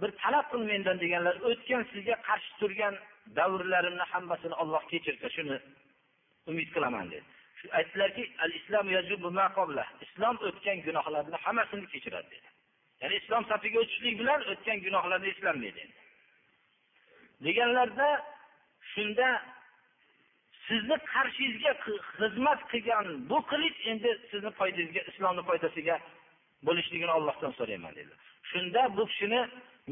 [0.00, 2.94] bir talab qil mendan deganlar o'tgan sizga qarshi turgan
[3.38, 5.56] davrlarimni hammasini olloh kechirsa shuni
[6.50, 7.28] umid qilaman dedi.
[7.78, 8.86] Aytdilarki al islom
[10.06, 12.28] islom o'tgan gunohlarni hammasini kechiradi.
[12.30, 12.48] Dedi
[13.00, 15.84] ya'ni islom safiga o'tishlik bilan o'tgan gunohlarni eslanmaydi
[17.46, 18.08] deganlarda
[18.92, 19.28] shunda
[20.66, 21.72] sizni qarshingizga
[22.16, 25.96] xizmat qilgan bu qilich endi sizni foydangizga islomni foydasiga
[26.66, 28.12] bo'lishligini ollohdan so'rayman dedi.
[28.50, 29.40] Shunda bu kishini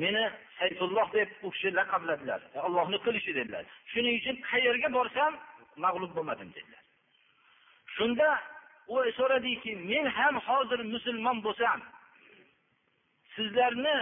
[0.02, 0.24] meni
[0.58, 2.40] sayfulloh deb u kishi laqabladilar.
[2.66, 3.64] Ollohni qilishi dedilar.
[3.92, 5.32] Shuning uchun qayerga borsam
[5.84, 6.82] mag'lub bo'lmadim dedilar.
[7.98, 8.28] Shunda
[8.88, 11.80] u so'radiki men ham hozir musulmon bo'lsam
[13.34, 13.98] sizlarni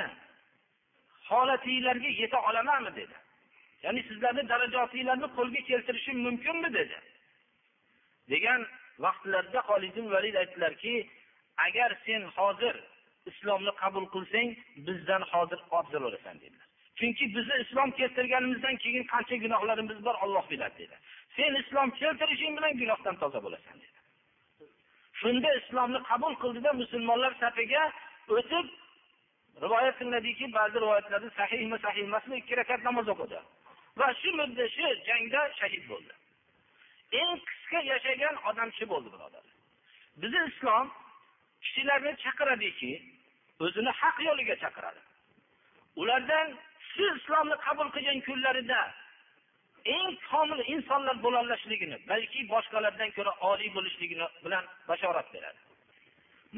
[1.31, 3.17] holatinglarga yeta olamanmi dedi.
[3.85, 6.69] Ya'ni sizlarni darajotinglarni qo'lga keltirishim mumkinmi?
[6.79, 6.97] dedi.
[8.33, 8.61] Degan
[9.05, 10.95] vaqtlarda holid valid aytdilarki
[11.67, 12.75] agar sen hozir
[13.31, 14.49] islomni qabul qilsang
[14.87, 16.67] bizdan hozir afzal bo'lasan dedilar.
[16.99, 20.97] Chunki bizni islom keltirganimizdan keyin qancha gunohlarimiz bor olloh biladi dedi.
[21.37, 23.77] Sen islom keltirishing bilan gunohdan toza bo'lasan
[25.21, 27.83] shunda islomni qabul qildida musulmonlar safiga
[28.37, 28.67] o'tib
[29.65, 33.39] rivoyat qilinadiki ba'zi rivoyatlarda sahihmi sahih emasmi ikki rakat namoz o'qidi.
[33.99, 36.13] Va shu mudda shu jangda shahid bo'ldi.
[37.21, 39.57] Eng qisqa yashagan odam shu bo'ldi birodarlar
[40.23, 40.87] bizni islom
[41.65, 42.93] kishilarni chaqiradiki
[43.65, 45.01] o'zini haq yo'liga chaqiradi.
[46.01, 46.49] Ulardan
[46.91, 48.81] shu islomni qabul qilgan kunlarida
[49.95, 55.61] eng komil insonlar bo'lolishligini balki boshqalardan ko'ra oliy bo'lishligini bilan bashorat beradi.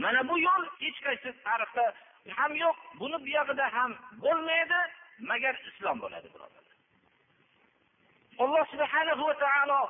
[0.02, 1.84] Mana bu yo'l hech qaysi tarixda
[2.38, 3.90] ham yo'q buni buyog'ida ham
[4.24, 4.80] bo'lmaydi
[5.30, 6.68] magar islom bo'ladi birodarlar
[8.42, 9.82] alloh subhanahu va taolo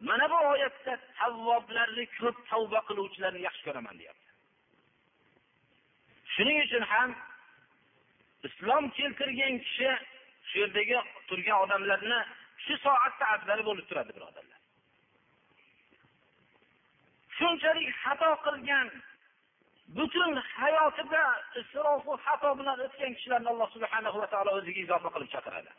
[0.00, 4.28] mana bu oyatda tavvoblarni ko'p tavba qiluvchilarni yaxshi ko'raman deyapti.
[6.34, 7.10] Shuning uchun ham
[8.48, 9.90] islom keltirgan kishi
[10.48, 12.20] shu yerdagi turgan odamlarni
[12.64, 14.58] shu soatda afzali bo'lib turadi birodarlar.
[17.38, 18.86] Shunchalik xato qilgan
[19.96, 21.24] butun hayotida
[21.60, 25.70] isrofu xato bilan o'tgan kishilarni alloh subhanahu va taolo o'ziga izofa qilib chaqiradi.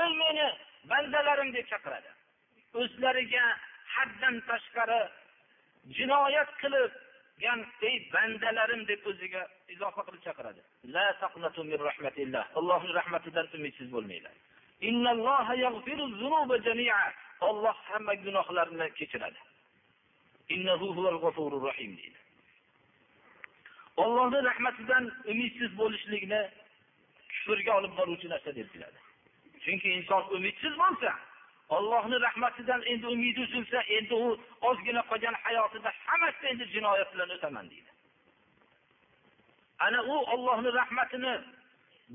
[0.00, 0.46] Ey meni
[0.90, 2.10] bandalarim deb chaqiradi.
[2.80, 3.44] O'zlariga
[3.94, 5.02] haddan tashqari
[5.96, 6.90] jinoyat qilib
[7.40, 9.42] ey bandalarim deb o'ziga
[9.74, 10.60] izofa qilib chaqiradi.
[12.58, 14.36] Allohni rahmatidan umidsiz bo'lmanglar.
[17.48, 19.40] Olloh hamma gunohlarni kechiradi.
[24.04, 26.42] Ollohni rahmatidan umidsiz bo'lishlikni
[27.32, 28.98] kufrga olib boruvchi narsa deb biladi.
[29.64, 31.10] Chunki inson umidsiz bo'lsa
[31.76, 37.70] ollohni rahmatidan endi umidi uzilsa endi u ozgina qolgan hayotida hammasida endi jinoyat bilan o'taman
[37.70, 37.90] deydi.
[39.78, 41.34] Ana u ollohni rahmatini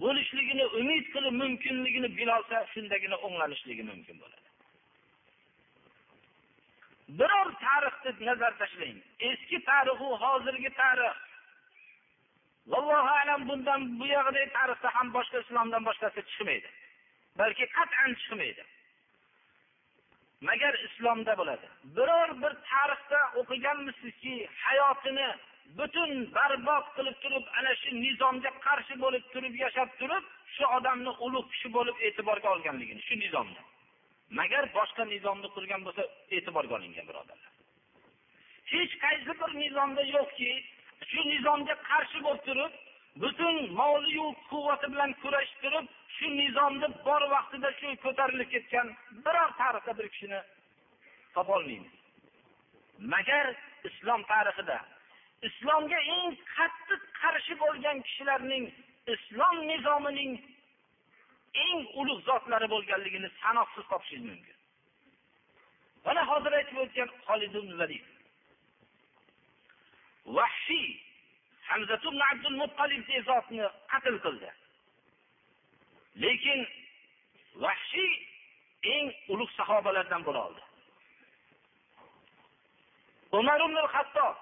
[0.01, 4.47] bo'lishligini umid qilib mumkinligini bilolsa shundagina o'nglanishligi mumkin bo'ladi.
[7.19, 8.97] Biror tarixni nazar tashlang.
[9.29, 11.17] Eski tarixu hozirgi tarix.
[12.71, 16.69] Vallohu alam bundan buyog'idagi tarixda ham boshqa islomdan boshqasi chiqmaydi.
[17.39, 18.63] Balki qat'an chiqmaydi.
[20.49, 21.67] Magar islomda bo'ladi.
[21.97, 25.29] Biror bir tarixda o'qiganmisizki hayotini
[25.77, 30.23] butun barbod qilib turib ana shu nizomga qarshi bo'lib turib yashab turib
[30.55, 33.61] shu odamni ulug' kishi bo'lib e'tiborga olganligini shu nizomni
[34.39, 36.03] magar boshqa nizomni qurgan bo'lsa
[36.37, 37.51] e'tiborga olingan birodarlar.
[38.73, 40.51] Hech qaysi bir nizomda yo'qki
[41.11, 42.73] shu nizomga qarshi bo'lib turib
[43.23, 48.87] butun moliyu quvvati bilan kurashib turib shu nizomni bor vaqtida shu ko'tarilib ketgan
[49.25, 50.39] biror tarixda bir kishini
[51.35, 51.93] topolmaymiz
[53.13, 53.45] magar
[53.89, 54.79] islom tarixida
[55.49, 58.65] islomga eng qattiq qarshi bo'lgan kishilarning
[59.15, 60.33] islom nizomining
[61.65, 64.57] eng ulug' zotlari bo'lganligini sanoqsiz topishingiz mumkin.
[66.05, 68.05] Mana hozir aytib o'tgan holid valid
[70.37, 70.89] vahshiy
[71.69, 74.49] hamzatu abdul muttalib zotni qatl qildi.
[76.15, 76.67] Lekin
[77.63, 78.13] vahshiy
[78.93, 80.61] eng ulug' sahobalardan bo'la oldi.
[83.39, 84.35] Umar ibn hattob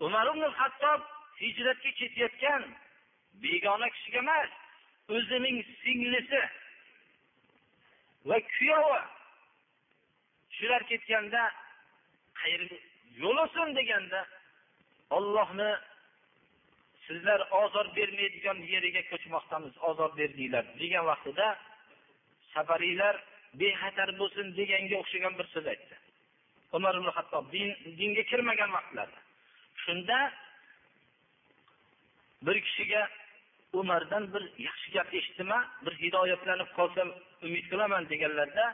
[0.00, 1.00] umar ibn hattob
[1.40, 2.62] hijratga ketayotgan
[3.42, 4.50] begona kishiga emas
[5.08, 6.42] o'zining singlisi
[8.28, 9.02] va kuyovi.
[10.56, 11.42] Shular ketganda
[12.40, 12.78] qayerga
[13.22, 14.20] yo'l olsin deganda
[15.16, 15.70] ollohni
[17.06, 20.64] sizlar ozor bermaydigan yeriga ko'chmoqdamiz ozor berdinglar.
[20.80, 21.46] Degan vaqtida
[22.54, 23.16] safariylar
[23.60, 25.94] bexatar bo'lsin deganga o'xshagan bir so'z aytdi.
[26.76, 29.20] Umar ibn hattob din dinga kirmagan vaqtlarda
[29.84, 30.18] shunda
[32.46, 33.02] bir kishiga
[33.80, 37.08] umardan bir yaxshi gap eshitdima bir hidoyatlanib qolsam
[37.46, 38.66] umid qilaman deganlarda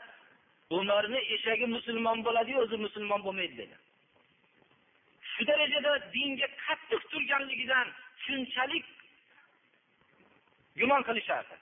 [0.77, 3.75] umarni eshagi musulmon bo'ladiyu o'zi musulmon bo'lmaydi dedi.
[5.31, 7.87] Shu darajada dinga qattiq turganligidan
[8.23, 8.85] shunchalik
[10.79, 11.55] gumon qilishardi.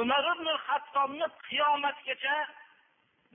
[0.00, 2.36] Umar ibn hattobni qiyomatgacha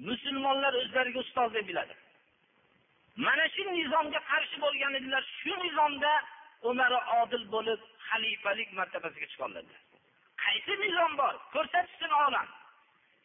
[0.09, 1.95] musulmonlar o'zlariga ustoz deb biladi.
[3.25, 5.23] Mana shu nizomga qarshi bo'lgan edilar.
[5.39, 6.13] Shu nizomda
[6.69, 9.81] umar odil bo'lib xalifalik martabasiga chiqoladilar
[10.47, 11.33] qaysi nizom bor?
[11.53, 12.47] Ko'rsatishsin olam.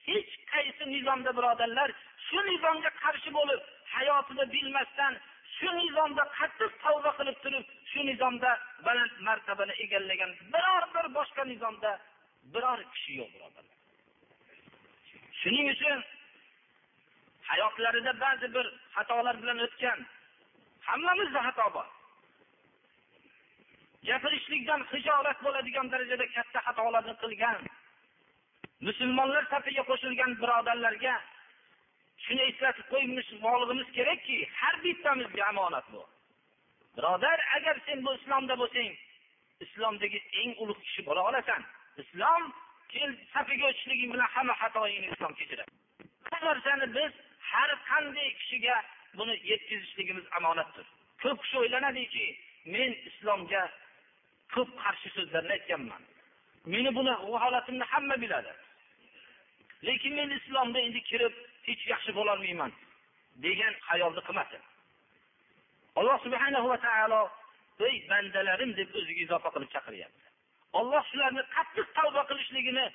[0.08, 1.90] Hech qaysi nizomda birodarlar
[2.26, 3.60] shu nizomga qarshi bo'lib
[3.94, 5.18] hayotida bilmasdan
[5.56, 8.50] shu nizomda qattiq tavba qilib turib shu nizomda
[8.86, 11.92] baland martabani egallagan biror bir boshqa nizomda
[12.54, 13.76] biror kishi yo'q birodarlar.
[15.40, 15.98] Shuning uchun
[17.50, 19.98] hayotlarida ba'zi bir xatolar bilan o'tgan
[20.88, 21.88] hammamizda xato bor.
[24.08, 27.58] Gapirishlikdan hijolat bo'ladigan darajada katta xatolarni qilgan
[28.86, 31.14] musulmonlar safiga qo'shilgan birodarlarga
[32.26, 36.02] shuni eslatib qo'ymoqligimiz kerakki har bittamizga omonat bu
[36.96, 38.92] birodar agar sen bu islomda bo'lsang
[39.64, 41.62] islomdagi eng ulug' kishi bo'la olasan.
[42.02, 42.42] Islom
[42.92, 45.70] kel safiga o'tishliging bilan hamma xatoingni islom kechiradi.
[46.30, 47.12] Bu narsani biz
[47.50, 48.76] har qanday kishiga
[49.18, 50.86] buni yetkazishligimiz omonatdir.
[51.22, 52.26] Ko'p kishi o'ylanadiki
[52.74, 53.62] men islomga
[54.54, 56.02] ko'p qarshi so'zlarni aytganman.
[56.72, 58.52] Meni buni holatimni hamma biladi.
[59.86, 61.34] Lekin men islomda endi kirib
[61.66, 62.72] hech yaxshi bo'lolmayman
[63.44, 64.62] degan xayolni qilmasin
[66.00, 67.22] alloh subhanahu va taolo
[67.88, 70.24] ey bandalarim deb o'ziga izofa qilib chaqiryapti.
[70.80, 72.86] Olloh shularni qattiq tavba qilishligini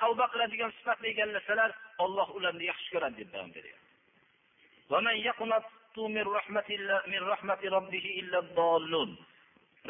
[0.00, 1.70] tavba qiladigan sifatni egallasalar
[2.04, 3.88] olloh ularni yaxshi ko'radi deb davom beryapti.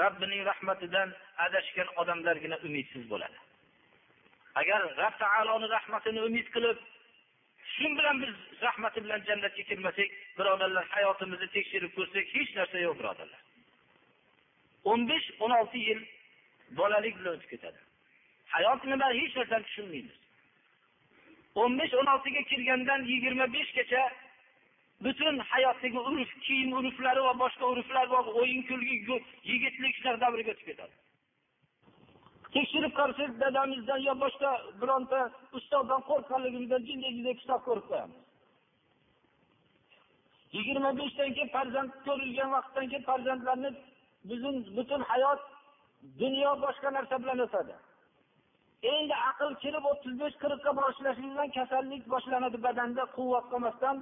[0.01, 1.09] Robbining rahmatidan
[1.47, 3.39] adashgan odamlargina umidsiz bo'ladi.
[4.61, 6.79] Agar rab taoloni rahmatini umid qilib
[7.81, 13.43] shu bilan biz rahmati bilan jannatga kirmasak birodarlar hayotimizni tekshirib ko'rsak hech narsa yo'q birodarlar.
[14.91, 16.01] o'n besh o'n olti yil
[16.79, 17.81] bolalik bilan o'tib ketadi.
[18.55, 20.19] Hayot nima hech narsani tushunmaymiz.
[21.63, 24.03] o'n besh o'n oltiga kirgandan yigirma beshgacha
[25.05, 28.97] butun hayotdagi urf kiyim urflari va boshqa urflar va o'yin kulgi
[29.51, 30.95] yigitlik shular davriga o'tib ketadi.
[32.55, 35.21] Tekshirib qarasak dadamizdan yo boshqa bironta
[35.59, 38.21] ustozdan qo'rqqanligimizdan jinday kitob ko'rib qo'yamiz
[40.57, 43.71] yigirma beshdan keyin farzand ko'rilgan vaqtdan keyin farzandlarni
[44.31, 45.41] bizning butun hayot
[46.23, 47.75] dunyo boshqa narsa bilan o'tadi.
[48.95, 53.97] Endi aql kirib o'ttiz besh qirqqa boshlashlik bilan kasallik boshlanadi badanda quvvat qolmasdan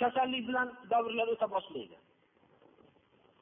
[0.00, 1.96] kasallik bilan davrlar o'ta boshlaydi.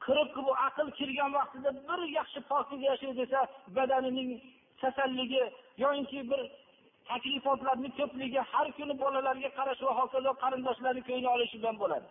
[0.05, 3.39] Qirq bu aql kirgan vaqtida bir yaxshi pokiza yashay desa
[3.77, 4.31] badanining
[4.81, 5.43] kasalligi
[5.83, 6.41] yoinki bir
[7.09, 12.07] taklifotlarni ko'pligi har kuni bolalarga qarash va hokazo qarindoshlarni ko'ngli olishi bilan bo'ladi.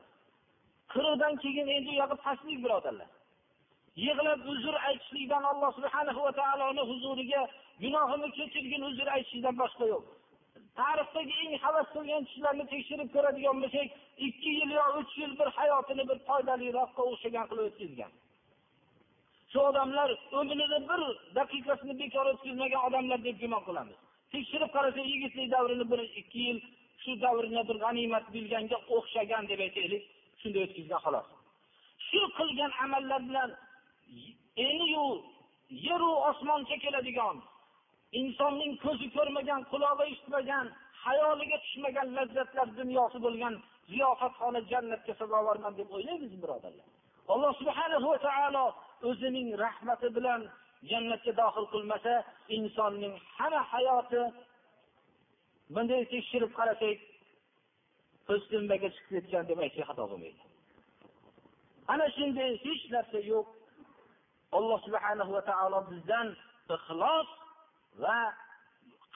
[0.93, 3.11] Qirqdan keyin endi u yog'i pastlik birodarlar.
[4.07, 7.43] Yig'lab uzr aytishlikdan alloh subhanahu va taoloni huzuriga
[7.83, 10.05] gunohimni kechirgin uzr aytishlikdan boshqa yo'q.
[10.81, 13.89] Tarixdagi eng havas qilgan kishilarni tekshirib ko'radigan bo'lsak
[14.27, 18.13] ikki yil yo uch yil bir hayotini bir foydaliroqqa o'xshagan qilib o'tkazgan.
[19.53, 20.09] Shu odamlar
[20.41, 21.01] umrini bir
[21.39, 23.99] daqiqasini bekor o'tkazmagan odamlar deb gumon qilamiz.
[24.35, 26.59] Tekshirib qarasak yigitlik davrini bir ikki yil
[27.03, 30.03] shu davrni bir g'animat bilganga o'xshagan deb aytaylik
[30.41, 31.27] shunday o'tkazgan xolos.
[32.09, 33.51] Shu qilgan amallar bilan
[34.67, 35.05] eniyu
[35.87, 37.37] yeru osmoncha keladigan
[38.21, 40.67] insonning ko'zi ko'rmagan qulog'i eshitmagan
[41.05, 43.55] hayoliga tushmagan lazzatlar dunyosi bo'lgan
[43.91, 46.89] ziyofatxona jannatga sazovorman deb o'ylaymiz birodarlar.
[47.33, 48.65] Alloh subhanahu va taolo
[49.11, 50.41] o'zining rahmati bilan
[50.91, 52.15] jannatga dohil qilmasa
[52.57, 54.23] insonning hamma hayoti
[55.75, 56.99] bunday tekshirib qarasak
[58.29, 60.43] po'stinbaga chiqib ketgan deb aytsak xato bo'lmaydi.
[61.93, 63.47] Ana shunday hech narsa yo'q.
[64.59, 66.29] Alloh subhanahu va taolo bizdan
[66.77, 67.29] ixlos
[68.03, 68.19] va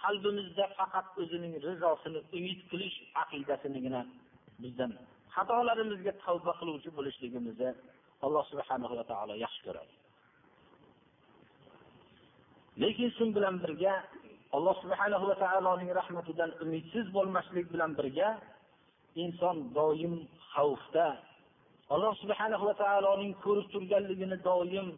[0.03, 4.03] qalbimizda faqat o'zining rizosini umid qilish aqidasinigina
[4.63, 4.93] bizdan
[5.35, 7.71] xatolarimizga tavba qiluvchi bo'lishligimizni
[8.27, 9.95] alloh subhanahu va taolo yaxshi ko'radi.
[12.83, 13.95] Lekin shu bilan birga
[14.57, 18.29] alloh subhanahu va taoloning rahmatidan umidsiz bo'lmaslik bilan birga
[19.25, 20.15] inson doim
[20.53, 21.09] xavfda.
[21.95, 24.89] Alloh subhanahu va taoloning ko'rib turganligini doim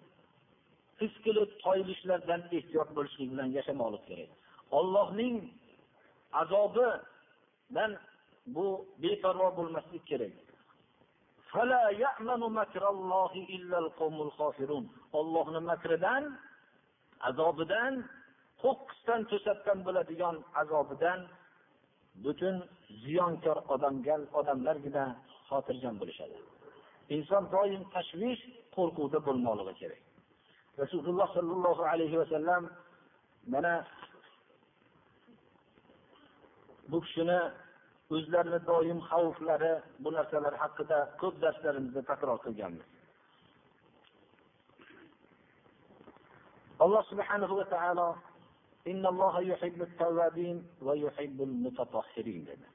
[1.01, 4.31] his qilib toyilishlardan ehtiyot bo'lishlik bilan yashamoqlik kerak.
[4.79, 5.37] Ollohning
[6.43, 7.91] azobidan
[8.55, 8.67] bu
[9.03, 10.35] beparvo bo'lmaslik kerak.
[15.19, 16.23] Ollohni makridan
[17.29, 17.95] azobidan
[18.63, 21.21] qo'qqisdan to'satdan bo'ladigan azobidan
[22.25, 22.57] butun
[23.05, 25.05] ziyonkor odamgal odamlargina
[25.49, 26.37] xotirjam bo'lishadi.
[27.17, 28.43] Inson doim tashvish
[28.77, 30.04] qo'rquvda bo'lmoqligi kerak.
[30.83, 32.71] Rasululloh sollallohu alayhi vasallam
[33.47, 33.75] mana
[36.89, 37.41] bu kishini
[38.15, 42.89] o'zlarini doim xavflari bu narsalar haqida ko'p darslarimizda takror qilganmiz.
[46.85, 48.09] Alloh subhanahu va taolo
[52.51, 52.67] dedi.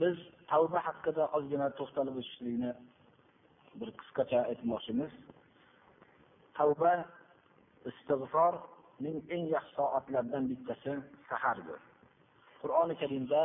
[0.00, 0.16] Biz
[0.50, 2.70] tavba haqida ozgina to'xtalib o'tishlikni
[3.79, 5.11] bir qisqacha aytmoqchimiz
[6.57, 6.93] tavba
[7.91, 10.91] istig'forning eng yaxshi soatlaridan bittasi
[11.29, 11.79] sahardir
[12.61, 13.43] qur'oni karimda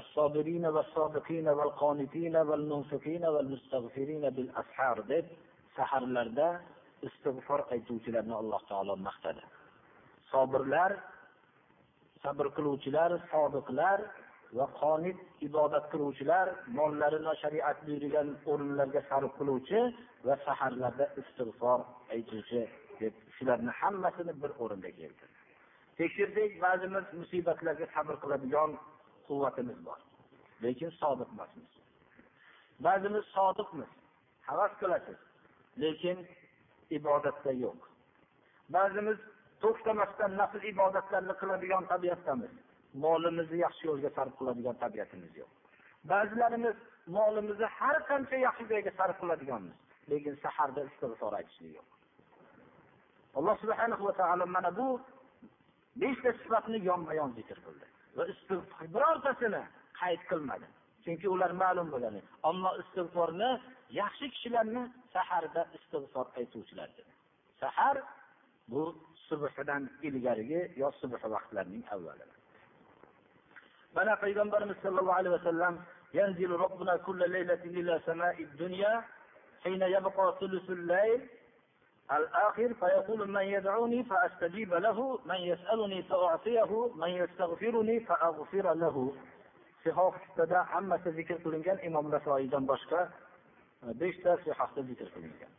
[0.00, 5.24] الصابرين والصادقين والقانتين والمنفقين والمستغفرين بالأسحار deb
[5.76, 6.48] saharlarda
[7.08, 9.42] istig'for aytuvchilarni alloh taolo maqtadi
[10.32, 10.90] sobirlar
[12.24, 13.98] sabr qiluvchilar sodiqlar
[14.57, 16.47] va qonit ibodat qiluvchilar
[16.79, 19.79] mollarini shariat buyurgan o'rinlarga sarf qiluvchi
[20.27, 21.79] va saharlarda istig'for
[22.15, 22.61] aytuvchi
[23.01, 25.37] deb shularni hammasini bir o'rinda keltirdi
[25.99, 28.71] tekshirdik ba'zimiz musibatlarga sabr qiladigan
[29.27, 29.99] quvvatimiz bor
[30.65, 31.71] lekin sodiq emasmiz
[32.87, 33.91] ba'zimiz sodiqmiz
[34.49, 35.19] havas qilasiz
[35.83, 36.17] lekin
[36.97, 37.79] ibodatda yo'q.
[38.75, 39.19] Ba'zimiz
[39.63, 42.53] to'xtamasdan nafl ibodatlarni qiladigan tabiatdamiz.
[42.93, 45.49] Molimizni yaxshi yo'lga sarf qiladigan tabiatimiz yo'q.
[46.11, 46.75] Ba'zilarimiz
[47.17, 49.77] molimizni har qancha yaxshi joyga sarf qiladiganmiz
[50.11, 51.87] lekin saharda istig'for aytishlik yo'q.
[53.39, 54.87] Alloh subhanahu va taolo mana bu
[56.01, 57.85] beshta sifatni yonma yon zikr qildi
[58.17, 58.23] va
[58.93, 59.63] birortasini
[60.01, 60.67] qayd qilmadi.
[61.03, 62.15] Chunki ular ma'lum bo'lgan
[62.49, 63.49] ammo istig'forni
[64.01, 67.11] yaxshi kishilarni saharda istig'for aytuvchilar dedi.
[67.61, 67.95] Sahar
[68.71, 68.83] bu
[69.29, 72.38] subhidan ilgarigi yo subh vaqtlarining avvali
[73.95, 75.79] مناقب برمي صلى الله عليه وسلم
[76.13, 79.03] ينزل ربنا كل ليلة إلى سماء الدنيا
[79.63, 81.27] حين يبقى ثلث الليل
[82.11, 89.13] الآخر فيقول من يدعوني فأستجيب له من يسألني فأعطيه من يستغفرني فأغفر له.
[89.83, 93.09] في حق تدا حمى تذكر كلنجان إمام رسائي جنبشك
[93.83, 95.49] بيشتا في حق تذكر كلنجان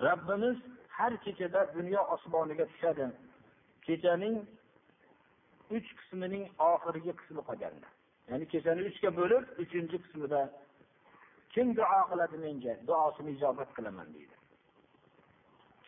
[0.00, 0.56] ربنا
[0.94, 3.12] هر كجدا دنيا أصبعنا كتشادا
[3.86, 4.46] كجانين
[5.70, 7.92] uch qismining oxirgi qismi qolganlar
[8.28, 10.40] ya'ni kechani uchga bo'lib uchinchi qismida
[11.54, 12.74] kim duo qiladi menga?
[12.86, 14.36] Duosini ijobat qilaman deydi.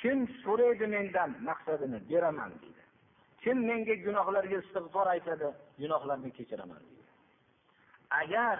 [0.00, 2.82] Kim so'raydi mendan maqsadini beraman deydi.
[3.42, 5.48] Kim menga gunohlarga istig'for aytadi
[5.80, 7.10] gunohlarni kechiraman deydi.
[8.20, 8.58] Agar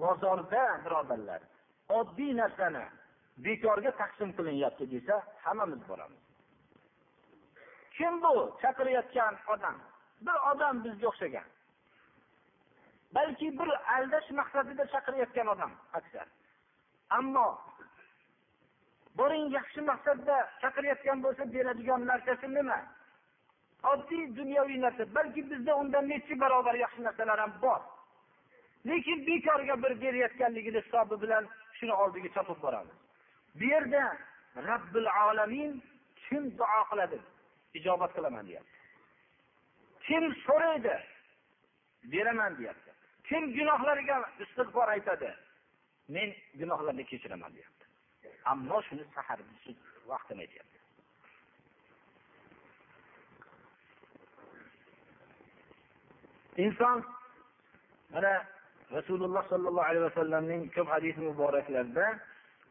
[0.00, 1.42] bozorda birodarlar
[1.98, 2.84] oddiy narsani
[3.44, 5.14] bekorga taqsim qilinyapti desa
[5.44, 6.22] hammamiz boramiz.
[7.96, 9.76] Kim bu chaqirayotgan odam?
[10.26, 11.48] Bir odam bizga o'xshagan.
[13.14, 16.26] Balki bir aldash maqsadida chaqirayotgan odam aksar.
[17.18, 17.48] Ammo
[19.18, 22.78] boring yaxshi maqsadda chaqirayotgan bo'lsa beradigan narsasi nima?
[23.92, 25.02] Oddiy dunyoviy narsa.
[25.14, 27.80] Balki bizda undan necha barobar yaxshi narsalar ham bor.
[28.86, 31.44] Lekin bekorga bir berayotganligini hisobi bilan
[31.78, 32.98] shuni oldiga chopib boramiz.
[33.58, 34.02] Bu yerda
[34.68, 35.82] robbil olamin
[36.24, 37.18] kim duo qiladi?
[37.78, 38.77] Ijobat qilaman deyapti.
[40.08, 40.96] Kim so'raydi
[42.12, 42.90] beraman deyapti.
[43.28, 45.30] Kim gunohlariga istig'for aytadi
[46.14, 46.28] men
[46.60, 47.84] gunohlarni kechiraman deyapti.
[48.52, 49.38] Ammo shuni sahar
[50.10, 50.78] vaqtini aytyapti.
[56.64, 57.04] Inson
[58.12, 58.32] mana
[58.96, 62.06] rasululloh sollallohu alayhi vasallamning ko'p hadisi muboraklarida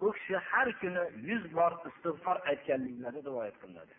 [0.05, 3.93] u kishi har kuni yuz bor istig'for aytganliklari rivoyat qilinadi.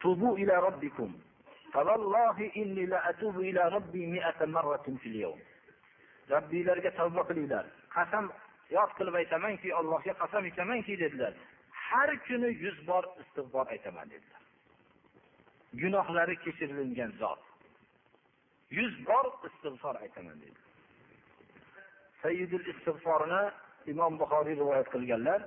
[0.00, 1.14] Tubu ila robbikum
[2.54, 5.38] inni la atubu ila robbi mi'ata marratin fil yawm.
[6.28, 7.66] Robbilariga tavba qilinglar.
[7.94, 8.30] Qasam
[8.70, 11.34] yod qilib aytamanki allohga qasam ichamanki dedilar.
[11.70, 14.42] Har kuni yuz bor istig'for aytaman dedilar.
[15.74, 17.42] Gunohlari kechirilgan zot.
[18.70, 20.60] Yuz bor istig'for aytaman dedi
[22.22, 23.42] sayyidul istig'forni
[23.92, 25.40] imom buxoriy rivoyat qilganlar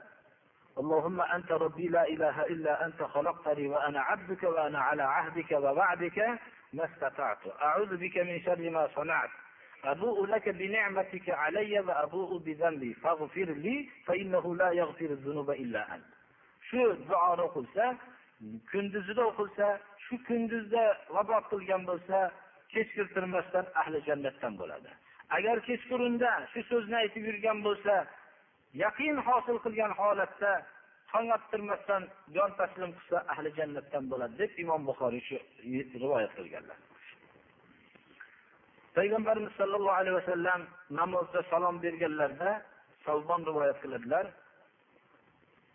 [0.79, 6.19] اللهم أنت ربي لا إله إلا أنت خلقتني وأنا عبدك وأنا على عهدك ووعدك
[6.73, 9.31] ما استطعت أعوذ بك من شر ما صنعت
[9.85, 16.19] أبوء لك بنعمتك علي وأبوء بذنبي فاغفر لي فإنه لا يغفر الذنوب إلا أنت
[16.71, 17.85] shu duoni o'qilsa
[18.73, 19.67] kunduzida o'qilsa
[20.05, 20.85] shu kunduzda
[21.17, 22.19] vabot qilgan bo'lsa
[22.73, 24.91] kechiktirmasdan ahli jannatdan bo'ladi
[25.39, 27.95] agar kechqurunda shu so'zni aytib yurgan bo'lsa
[28.84, 30.52] yaqin hosil qilgan holatda
[31.12, 32.04] tong ottirmasdan
[32.36, 35.38] jon taslim qilsa ahli jannatdan bo'ladi deb imom buxoriy shu
[36.04, 36.78] rivoyat qilganlar.
[38.98, 40.62] Payg'ambarimiz sollallohu alayhi vasallam
[41.00, 42.52] namozda salom berganlarida
[43.06, 44.26] salbon rivoyat qiladilar.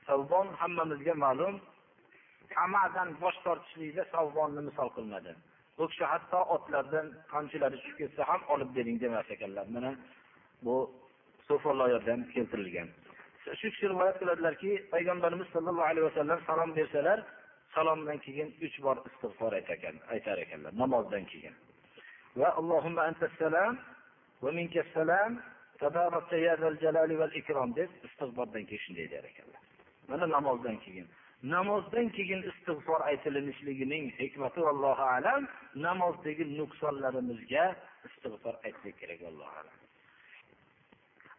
[0.07, 1.55] Salbon hammamizga ma'lum
[2.55, 5.33] tamadan bosh tortishlikda salbonni misol qilinadi
[5.81, 9.67] u kishi hatto otlardan qamchilari tushib ketsa ham olib bering demas ekanlar.
[9.75, 9.91] Mana
[10.65, 10.75] bu
[11.49, 12.89] so'folloyada ham keltirilgan.
[13.61, 17.19] Shu kishi rivoyat qiladilarki payg'ambarimiz sollallohu alayhi vasallam salom bersalar
[17.75, 19.53] salomdan keyin uch bor istig'for
[20.15, 21.55] aytar ekanlar namozdan keyin.
[22.41, 23.73] Va allohumma antassalam
[24.43, 25.33] va minkassalam
[25.83, 29.63] tabarakta ya jalali val ikrom deb istig'fordan keyin shunday der ekanlar.
[30.11, 31.07] Mana namozdan keyin.
[31.55, 35.43] Namozdan keyin istig'for aytilinishligining hikmati allohu alam
[35.87, 37.67] namozdagi nuqsonlarimizga
[38.09, 39.88] istig'for aytsak kerak allohu alam.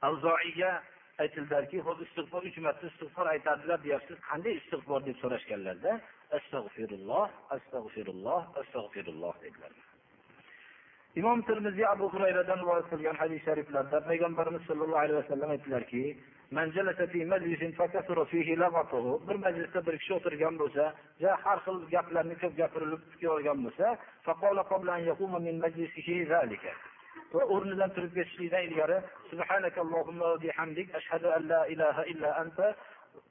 [0.08, 0.72] Avzoiyga
[1.24, 4.18] aytildilarki ho'p istig'for uch marta istig'for aytadilar deyapsiz.
[4.30, 5.00] Qanday istig'for?
[5.08, 5.92] deb so'rashganlarda
[6.38, 9.72] astag'firulloh astag'firulloh astag'firulloh dedilar.
[11.20, 16.04] Imom termiziy abu hurayradan rivoyat qilgan hadis shariflarda payg'ambarimiz sollallohu alayhi vasallam aytdilarki
[19.30, 20.84] bir majlisda bir kishi o'tirgan bo'lsa
[21.44, 23.02] har xil gaplarni ko'p gapirilib
[23.36, 23.88] olgan bo'lsa
[27.36, 28.98] va o'rnidan turib ketishlikdan ilgari.
[29.32, 30.88] Subhanakallohumma va bihamdik.
[31.00, 32.68] Ashhadu an la ilaha illa anta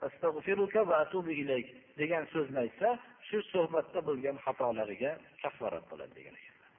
[0.07, 1.67] astag'firuka va atubu ilayk
[2.01, 2.89] degan so'zni aytsa
[3.29, 5.11] shu suhbatda bo'lgan xatolariga
[5.43, 6.71] kafforat bo'ladi degan ekanlar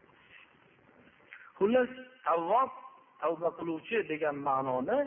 [1.60, 1.92] xullas
[2.28, 2.72] tavvob
[3.24, 5.00] tavba qiluvchi degan ma'noni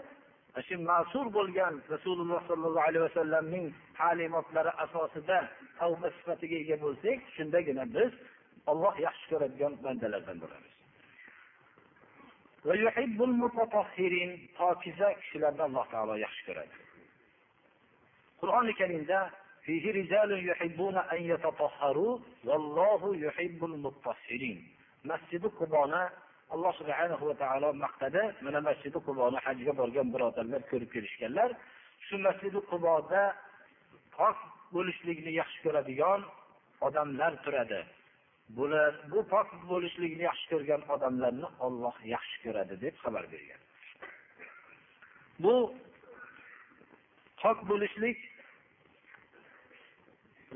[0.67, 3.67] shu ma'sur bo'lgan rasululloh sollallohu alayhi vasallamning
[3.99, 5.39] ta'limotlari asosida
[5.81, 8.13] tavba sifatiga ega bo'lsak shundagina biz
[8.71, 10.82] olloh yaxshi ko'radigan bandalardan bo'lamiz.
[14.59, 16.77] Pokiza kishilarni alloh taolo yaxshi ko'radi
[18.41, 19.19] qur'oni karimda
[25.11, 26.03] masjidi quboni
[26.55, 31.51] alloh subhanahu va taolo maqtadi mana masjidi quboni hajga borgan birodarlar ko'rib kelishganlar
[32.07, 33.23] shu masjidi quboda
[34.17, 34.37] pok
[34.75, 36.21] bo'lishlikni yaxshi ko'radigan
[36.87, 37.81] odamlar turadi
[38.58, 43.62] bular bu pok bo'lishlikni yaxshi ko'rgan odamlarni olloh yaxshi ko'radi deb xabar bergan
[45.44, 45.56] bu
[47.42, 48.18] pok bo'lishlik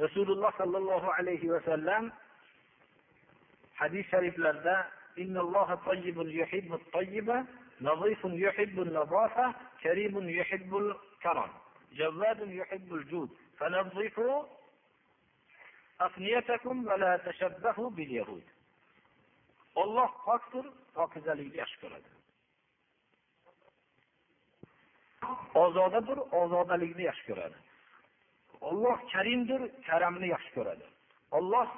[0.03, 2.03] rasululloh sollallohu alayhi vasallam
[3.81, 4.77] hadis shariflarda
[5.19, 7.45] إن الله طيب يحب الطيبة
[7.81, 11.49] نظيف يحب النظافة كريم يحب الكرم
[11.93, 14.43] جواد يحب الجود فنظفوا
[19.82, 20.66] olloh pokdir
[20.96, 22.10] pokizalikni yaxshi ko'radi.
[25.64, 27.58] Ozodadir ozodalikni yaxshi ko'radi.
[28.68, 30.86] Olloh karimdir karamni yaxshi ko'radi.
[31.38, 31.68] Olloh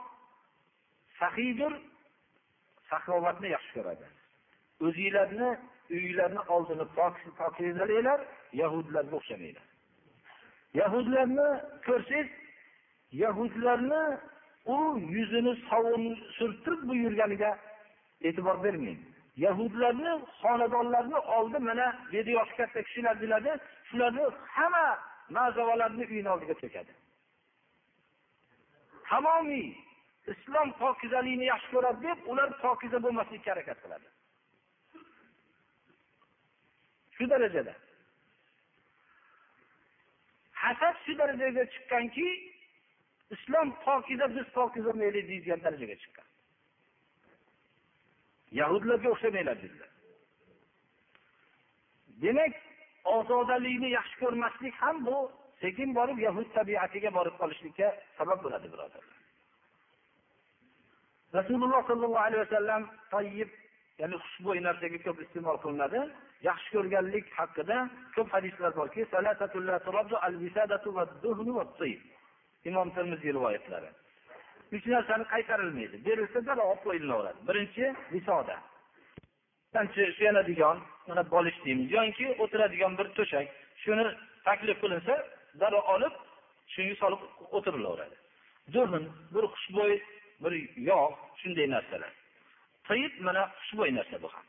[1.20, 1.72] sahiydir
[2.90, 4.06] saxovatni yaxshi ko'radi.
[4.86, 5.50] O'zinglarni
[5.94, 6.86] uyinglarni oldini
[7.38, 8.20] pokizalanglar
[8.62, 9.66] yahudlarga o'xshamanglar.
[10.80, 11.48] Yahudlarni
[11.86, 12.28] ko'rsangiz
[13.12, 14.18] yahudlarni
[14.66, 17.58] u yuzini sovun surtirib bu yurganiga
[18.20, 18.98] e'tibor bermang.
[19.36, 23.50] Yahudlarni xonadonlarni oldi mana dedi yoshi katta kishilar biladi
[23.88, 24.98] shularni hamma
[25.30, 26.92] mazavalarni uyini oldiga to'kadi.
[29.08, 29.68] Tamomiy
[30.32, 34.08] islom pokizalikni yaxshi ko'radi deb ular pokiza bo'lmaslikka harakat qiladi.
[37.16, 37.74] Shu darajada.
[40.62, 42.26] Hasad shu darajaga chiqqanki
[43.30, 46.26] islom pokiza biz pokizamaylik deydigan darajaga chiqqan.
[48.60, 49.90] Yahudlarga o'xshamanglar dedilar.
[52.22, 52.54] Demak
[53.04, 55.16] ozodalikni yaxshi ko'rmaslik ham bu
[55.60, 59.18] sekin borib yahud tabiatiga borib qolishlikka sabab bo'ladi birodarlar.
[61.38, 62.82] Rasululloh sollallohu alayhi vasallam
[63.14, 63.50] tayyib
[64.00, 66.00] ya'ni xushbo'y narsaga ko'p iste'mol qilinadi.
[66.48, 67.76] Yaxshi ko'rganlik haqida
[68.16, 69.00] ko'p hadislar borki
[72.70, 73.90] imom termiziy rivoyatlari.
[74.76, 75.96] Uch narsani qaytarilmaydi.
[76.06, 78.56] Berilsa darrov olib qo'yilaveradi birinchi visoda
[80.18, 81.86] suyanadigan mana bolish deymiz.
[81.96, 83.46] Yoki o'tiradigan bir to'shak
[83.84, 84.06] shuni
[84.46, 85.14] taklif qilinsa
[85.60, 86.14] darrov olib
[86.74, 87.20] shunga solib
[87.56, 88.16] o'tirilaveradi.
[88.74, 89.04] Duhn
[89.34, 89.94] bir xushbo'y
[90.42, 90.52] bir
[90.90, 92.12] yog' shunday narsalar.
[92.88, 94.44] Tiyib mana xushbo'y narsa bu ham.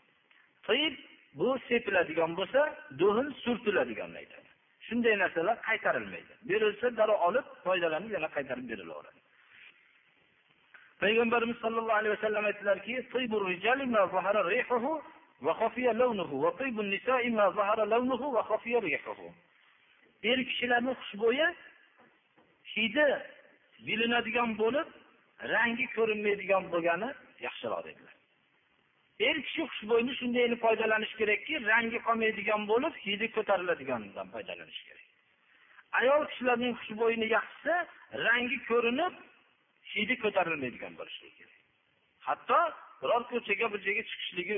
[0.67, 0.95] Tiyib
[1.39, 2.61] bu sepiladigan bo'lsa
[3.01, 4.39] duhn surtiladiganni aytadi
[4.90, 6.34] shunday narsalar qaytarilmaydi.
[6.50, 9.20] Berilsa darrov olib foydalanib yana qaytarib berilaveradi.
[11.02, 12.94] Payg'ambarimiz sollallohu alayhi vasallam aytdilarki
[20.24, 21.48] er kishilarni xushbo'yi
[22.74, 23.08] hidi
[23.88, 24.88] bilinadigan bo'lib
[25.54, 27.10] rangi ko'rinmaydigan bo'lgani
[27.46, 28.18] yaxshiroq dedilar.
[29.28, 35.07] Er kishi xushbo'yni shunday foydalanish kerakki rangi qolmaydigan bo'lib hidi ko'tariladiganidan foydalanish kerak.
[35.99, 37.76] Ayol kishilarning xushbo'yini yaxshisi
[38.28, 39.13] rangi ko'rinib
[39.93, 41.57] hidi ko'tarilmaydigan bo'lishligi kerak.
[42.28, 42.59] Hatto
[43.01, 44.55] biror ko'chaga bir joyga chiqishligi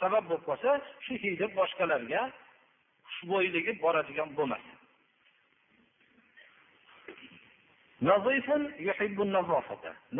[0.00, 0.70] sabab bo'lib qolsa
[1.04, 2.22] shu hidi boshqalarga
[3.12, 4.76] xushbo'yligi boradigan bo'lmasin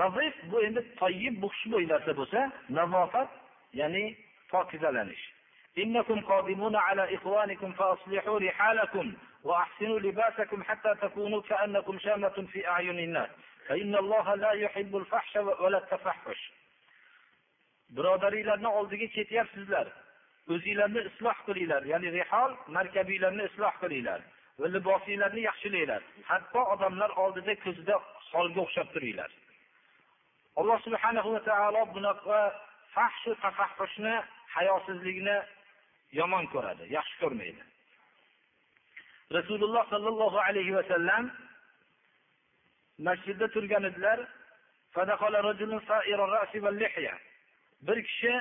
[0.00, 2.40] nazif bu endi toyib bu xushbo'y narsa bo'lsa
[2.78, 3.28] nazofat
[3.73, 4.17] ya'ni
[4.51, 5.33] pokizalanish
[5.77, 9.13] إنكم قادمون على إخوانكم فأصلحوا رحالكم
[9.43, 13.29] وأحسنوا لباسكم حتى تكونوا كأنكم شامة في أعين الناس
[13.67, 16.51] فإن الله لا يحب الفحش ولا التفحش
[17.97, 19.87] birodaringlarni oldiga ketyapsizlar
[20.53, 24.21] o'zinglarni isloh qilinglar ya'ni rihol markabiylarni isloh qilinglar
[24.59, 27.95] va libosinglarni yaxshilanglar hatto odamlar oldida ko'zida
[28.31, 29.29] holga o'xshab turinglar
[30.59, 32.39] alloh subhanahu va taolo bunaqa
[32.98, 34.14] fahshu tafahhushni
[34.56, 35.36] hayosizlikni
[36.20, 37.62] yomon ko'radi yaxshi ko'rmaydi.
[39.38, 41.24] Rasululloh sollallohu alayhi vasallam
[43.06, 44.18] masjidda turgan edilar.
[47.86, 48.32] Bir kishi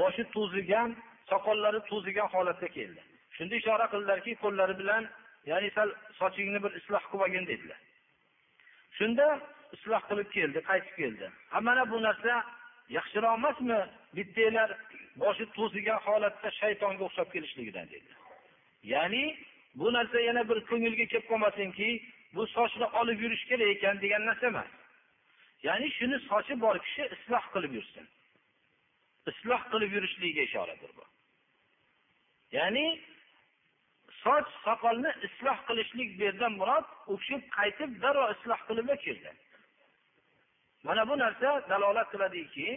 [0.00, 0.88] boshi to'zigan
[1.30, 3.00] soqollari to'zigan holatda keldi.
[3.36, 5.02] Shunda ishora qildilarki qo'llari bilan
[5.50, 5.88] ya'ni sal
[6.20, 7.80] sochingni bir isloh qilib olgin dedilar.
[8.98, 9.26] Shunda
[9.76, 11.26] isloh qilib keldi qaytib keldi.
[11.52, 12.32] Ha mana bu narsa
[12.96, 13.78] yaxshiroq emasmi
[14.16, 14.70] bittanglar
[15.22, 18.10] boshi to'zigan holatda shaytonga o'xshab kelishligidan dedi.
[18.92, 19.24] Ya'ni
[19.78, 21.88] bu narsa yana bir ko'ngilga kelib qolmasinki
[22.34, 24.70] bu sochni olib yurish kerak ekan degan narsa emas.
[25.66, 28.06] Ya'ni shuni sochi bor kishi isloh qilib yursin.
[29.30, 31.04] Isloh qilib yurishligiga ishoradir bu.
[32.56, 32.86] Ya'ni
[34.22, 39.32] soch soqolni isloh qilishlik bu yerdan murod u kishi qaytib darrov isloh qilib kirdi
[40.86, 42.68] mana bu narsa dalolat qiladiki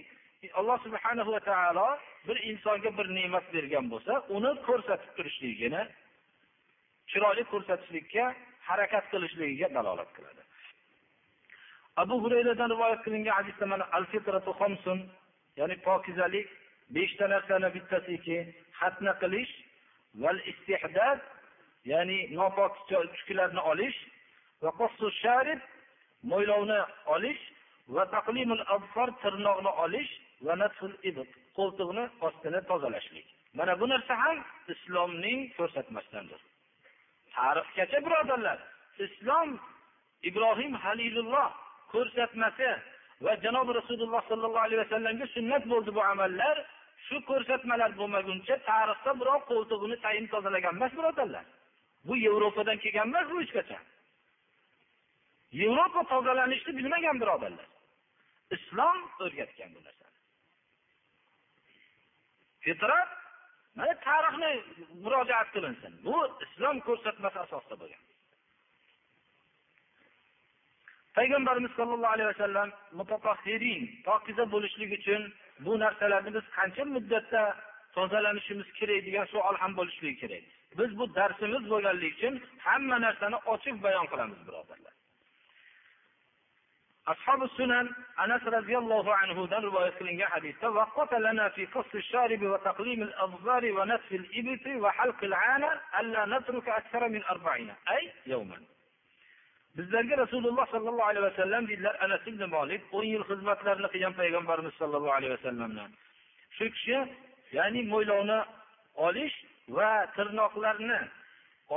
[0.59, 1.87] alloh subhanahu va taolo
[2.27, 5.81] bir insonga bir ne'mat bergan bo'lsa uni ko'rsatib turishligini
[7.11, 8.23] chiroyli ko'rsatishlikka
[8.69, 10.41] harakat qilishligiga dalolat qiladi.
[12.01, 14.99] Abu hurayradan rivoyat qilingan hadisda mana al fitratu xomsun
[15.59, 16.47] ya'ni pokizalik
[16.95, 18.37] beshta narsani bittasiki
[18.79, 19.53] xatna qilish
[20.21, 21.19] val istihdad
[21.91, 23.97] ya'ni nopok tuklarni olish
[24.61, 24.71] va
[25.23, 25.59] sharib
[26.31, 26.79] mo'ylovni
[27.15, 27.41] olish
[27.95, 30.11] va taqlimul absor tirnoqni olish
[30.45, 33.27] va natful ibq qo'ltiqni ostini tozalashlik.
[33.57, 34.37] Mana bu narsa ham
[34.73, 36.41] islomning ko'rsatmasidandir.
[37.35, 38.59] Tarixgacha birodarlar
[39.05, 39.49] islom
[40.29, 41.49] ibrohim halilulloh
[41.93, 42.69] ko'rsatmasi
[43.25, 46.57] va janobi rasululloh sollallohu alayhi vasallamga sunnat bo'ldi bu amallar.
[47.07, 51.45] Shu ko'rsatmalar bo'lmaguncha tarixda birov qo'ltig'ini tayin tozalagan emas birodarlar.
[52.07, 53.83] Bu yevropadan kelgan emas bu hech qachon.
[55.61, 57.67] Yevropa tozalanishni bilmagan birodarlar.
[58.55, 60.17] Islom o'rgatgan bu narsani.
[62.65, 63.09] Fitrat
[63.77, 64.51] mana tarixni
[65.03, 65.93] murojaat qilinsin.
[66.05, 68.03] Bu islom ko'rsatmasi asosida bo'lgan.
[71.17, 72.69] Payg'ambarimiz sollallohu alayhi vasallam
[72.99, 75.21] mutatahhirin pokiza bo'lishlik uchun
[75.65, 77.43] bu narsalarni biz qancha muddatda
[77.95, 80.43] tozalanishimiz kerak degan savol ham bo'lishligi kerak.
[80.79, 82.33] Biz bu darsimiz bo'lganligi uchun
[82.65, 84.93] hamma narsani ochib bayon qilamiz birodarlar.
[87.13, 87.85] ashabi sunan
[88.23, 90.67] anas roziyallohu anhudan rivoyat qilingan hadisda
[99.77, 105.15] bizlarga rasululloh sollallohu alayhi vasallam deydilar anas ibn molik o'n yil xizmatlarini qilgan payg'ambarimiz sollallohu
[105.17, 105.89] alayhi vasallamdan.
[106.57, 106.97] Shu kishi
[107.57, 108.39] ya'ni mo'ylovni
[109.07, 109.35] olish
[109.77, 110.99] va tirnoqlarni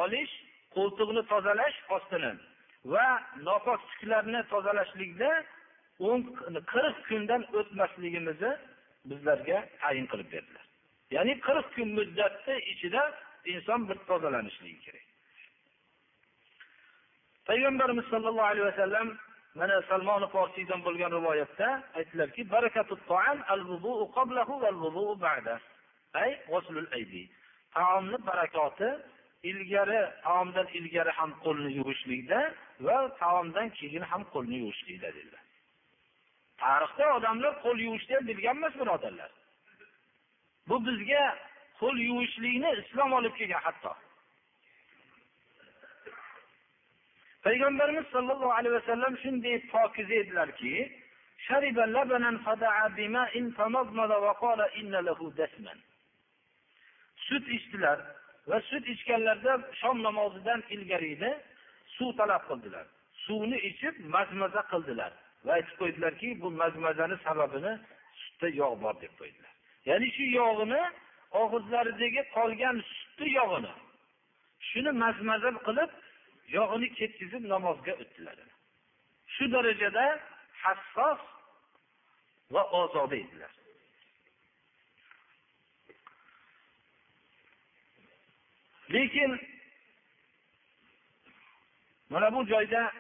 [0.03, 0.33] olish
[0.77, 2.33] qo'ltiqni tozalash ostini
[2.85, 5.31] va nopok tuklarni tozalashlikda
[6.09, 6.21] o'n
[6.73, 8.53] qirq kundan o'tmasligimizni
[9.11, 10.65] bizlarga tayin qilib berdilar.
[11.17, 13.03] Ya'ni qirq kun muddatni ichida
[13.55, 15.07] inson bir tozalanishligi kerak.
[17.49, 19.09] Payg'ambarimiz sollallohu alayhi vasallam
[19.61, 21.69] mana salmoni forsiydan bo'lgan rivoyatda
[21.99, 22.43] aytdilarki
[27.75, 28.89] taomni barakoti
[29.51, 32.41] ilgari taomdan ilgari ham qo'lni yuvishlikda
[32.87, 35.45] va taomdan keyin ham qo'lni yuvishlikda dedilar.
[36.63, 39.31] Tarixda odamlar qo'l yuvishni ham bilgan emas birodarlar.
[40.69, 41.25] Bu bizga
[41.81, 43.93] qo'l yuvishlikni islom olib kelgan hatto.
[47.45, 50.75] Payg'ambarimiz sollallohu alayhi vasallam shunday pokiza edilarki
[57.27, 57.99] sut ichdilar
[58.51, 61.31] va sut ichganlarida shom namozidan ilgari edi.
[61.97, 62.87] Suv talab qildilar.
[63.25, 65.13] Suvni ichib mazmaza qildilar
[65.45, 67.73] va aytib qo'ydilarki bu mazmazani sababini
[68.23, 69.53] sutda yog' bor deb qo'ydilar.
[69.89, 70.83] Ya'ni shu yog'ini
[71.43, 73.73] og'izlaridagi qolgan sutni yog'ini
[74.69, 75.91] shuni mazmaza qilib
[76.57, 78.37] yog'ini ketkizib namozga o'tdilar.
[79.35, 80.07] Shu darajada
[80.63, 81.21] hassos
[82.55, 83.53] va ozoda edilar.
[88.95, 89.31] Lekin
[92.13, 92.93] mana bu joyda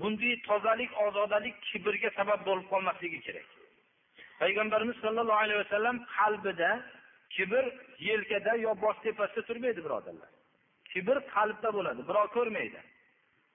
[0.00, 3.46] bunday tozalik ozodalik kibrga sabab bo'lib qolmasligi kerak.
[4.40, 6.70] Payg'ambarimiz sollallohu alayhi vasallam qalbida
[7.34, 7.64] kibr
[8.08, 10.30] yelkada yo bosh tepasida turmaydi birodarlar.
[10.92, 12.80] Kibr qalbda bo'ladi birov ko'rmaydi.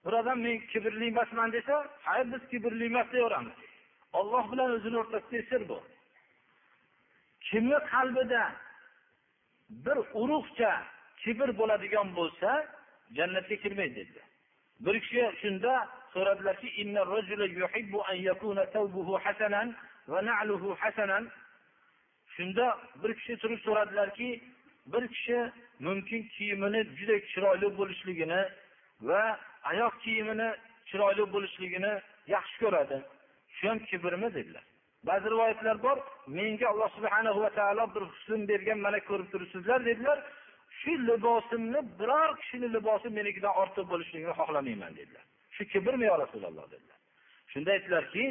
[0.04, 1.74] Bir odam men kibrli emasman desa
[2.06, 3.56] hayr biz kibrli emas deyaveramiz.
[4.18, 5.78] Olloh bilan o'zini o'rtasida sir bu.
[7.48, 8.42] Kimni qalbida
[9.84, 10.72] bir urug'cha
[11.22, 12.50] kibr bo'ladigan bo'lsa
[13.16, 14.26] jannatga kirmaydi dedilar
[14.84, 15.72] bir kishi shunda
[16.14, 16.68] so'radilarki
[22.36, 22.66] shunda
[23.02, 24.28] bir kishi turib so'radilarki
[24.92, 25.38] bir kishi
[25.86, 28.42] mumkin kiyimini juda chiroyli bo'lishligini
[29.08, 29.22] va
[29.70, 30.48] oyoq kiyimini
[30.88, 31.92] chiroyli bo'lishligini
[32.34, 32.96] yaxshi ko'radi.
[33.56, 34.64] Shu ham kibrmi dedilar.
[35.08, 35.98] Ba'zi rivoyatlar bor.
[36.26, 40.18] Menga alloh subhana va taolo bir husn bergan mana ko'rib turibsizlar dedilar.
[40.80, 45.24] Shu libosimni biror kishini libosi menikidan ortiq bo'lishligini xohlamayman dedilar.
[45.54, 46.98] Shu kibrmi yo rasululloh dedilar.
[47.52, 48.24] Shunda aytdilarki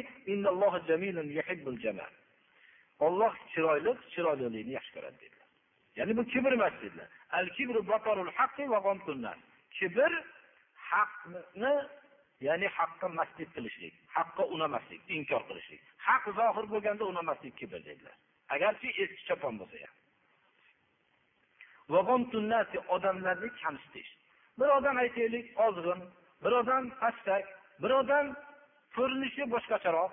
[3.06, 5.48] olloh chiroyli chiroylilikni yaxshi ko'radi dedilar.
[5.98, 7.08] Ya'ni bu kibr emas dedilar.
[7.38, 7.80] Al kibru
[9.78, 10.12] kibr
[10.90, 11.74] haqni
[12.46, 15.82] ya'ni haqqa masdid qilishlik haqqa unamaslik inkor qilishlik.
[16.06, 18.16] Haq zohir bo'lganda unamaslik kibr dedilar.
[18.54, 19.94] Agarchi eski chopon bo'lsa ham.
[22.96, 24.10] Odamlarni kamsitish.
[24.58, 26.00] Bir odam aytaylik ozg'in
[26.44, 27.44] bir odam pastak
[27.82, 28.26] bir odam
[28.96, 30.12] ko'rinishi boshqacharoq.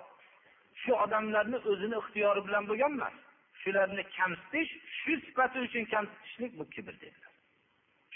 [0.82, 3.16] Shu odamlarni o'zini ixtiyori bilan bo'lgan emas
[3.62, 4.70] shularni kamsitish
[5.00, 7.32] shu sifati uchun kamsitishlik bu kibr dedilar.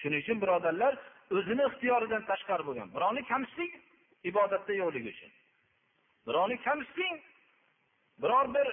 [0.00, 0.94] Shuning uchun birodarlar
[1.38, 3.72] o'zini ixtiyoridan tashqari bo'lgan birovni kamsiting
[4.30, 5.30] ibodatda yo'qligi uchun.
[6.26, 7.14] Birovni kamsiting
[8.22, 8.66] biror bir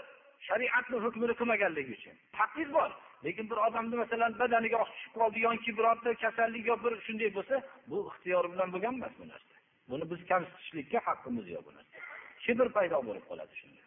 [0.47, 2.15] shariatni hukmini qilmaganligi uchun.
[2.39, 2.91] Haqqingiz bor.
[3.25, 7.55] Lekin bir odamni masalan badaniga oq tushib qoldi yoki birorta kasallik yo bir shunday bo'lsa
[7.89, 9.55] bu ixtiyori bilan bo'lgan emas bu narsa.
[9.89, 11.97] Buni biz kamsitishlikka haqqimiz yo'q bu narsa.
[12.43, 13.81] Kibr paydo bo'lib qoladi shunda.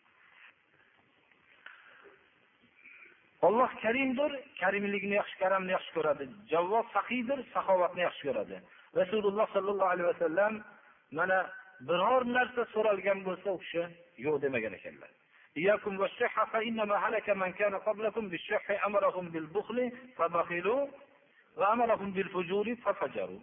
[3.47, 6.25] Olloh karimdir karimlikni yaxshi karamni yaxshi ko'radi.
[6.53, 8.57] Javvob sahiydir saxovatni yaxshi ko'radi.
[9.01, 10.53] Rasululloh sollallohu alayhi vasallam
[11.19, 11.39] mana
[11.89, 13.83] biror narsa so'ralgan bo'lsa u kishi
[14.25, 15.11] yo'q demagan ekanlar.
[15.58, 20.88] إياكم والشح فإنما هلك من كان قبلكم بالشح أمرهم بالبخل فبخلوا
[21.58, 23.40] وأمرهم بالفجور ففجروا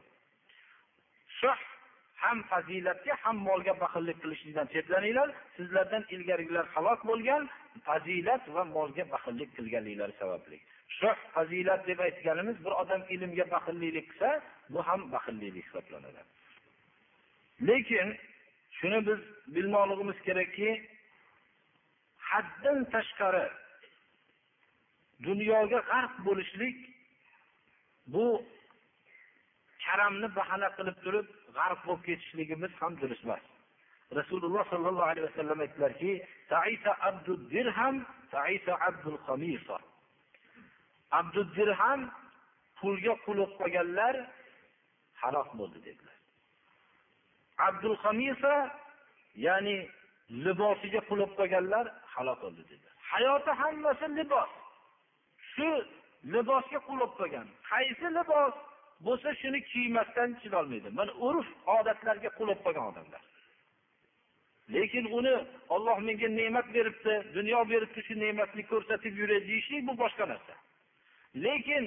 [1.40, 1.76] شح
[2.16, 7.42] ham fazilatga ham molga baxillik qilishlikdan chetlaninglar sizlardan ilgarigilar halok bo'lgan
[7.88, 10.58] fazilat va molga baxillik qilganliklari sababli
[10.98, 14.30] shuh fazilat deb aytganimiz bir odam ilmga baxillik qilsa
[14.72, 16.22] bu ham baxillik hisoblanadi
[17.68, 18.08] lekin
[18.78, 19.20] shuni biz
[19.54, 20.70] bilmoqligimiz kerakki
[22.31, 23.45] haddan tashqari
[25.27, 26.77] dunyoga g'arq bo'lishlik
[28.13, 28.25] bu
[29.85, 31.27] karamni bahana qilib turib
[31.57, 33.43] g'arq bo'lib ketishligimiz ham durust emas.
[34.19, 36.11] Rasululloh sollallohu alayhi vasallam aytdilarki
[41.19, 42.01] abdudirham
[42.79, 44.15] pulga quluq qolganlar
[45.21, 46.17] halok bo'ldi dedilar.
[47.67, 48.53] Abdul hamisa
[49.45, 49.77] ya'ni
[50.45, 51.85] libosiga quluq qolganlar
[52.15, 52.87] halok bo'ldi dedi.
[53.11, 54.51] Hayoti hammasi libos.
[55.53, 55.69] Shu
[56.33, 58.55] libosga qul bo'lib qolgan qaysi libos
[59.05, 60.89] bo'lsa shuni kiymasdan chidolmaydi.
[60.99, 61.47] Mana urf
[61.77, 63.23] odatlarga qul bo'lib qolgan odamlar.
[64.75, 65.35] Lekin uni
[65.75, 70.53] olloh menga ne'mat beribdi dunyo beribdi shu ne'matni ko'rsatib yuray deyishlik bu boshqa narsa.
[71.45, 71.83] Lekin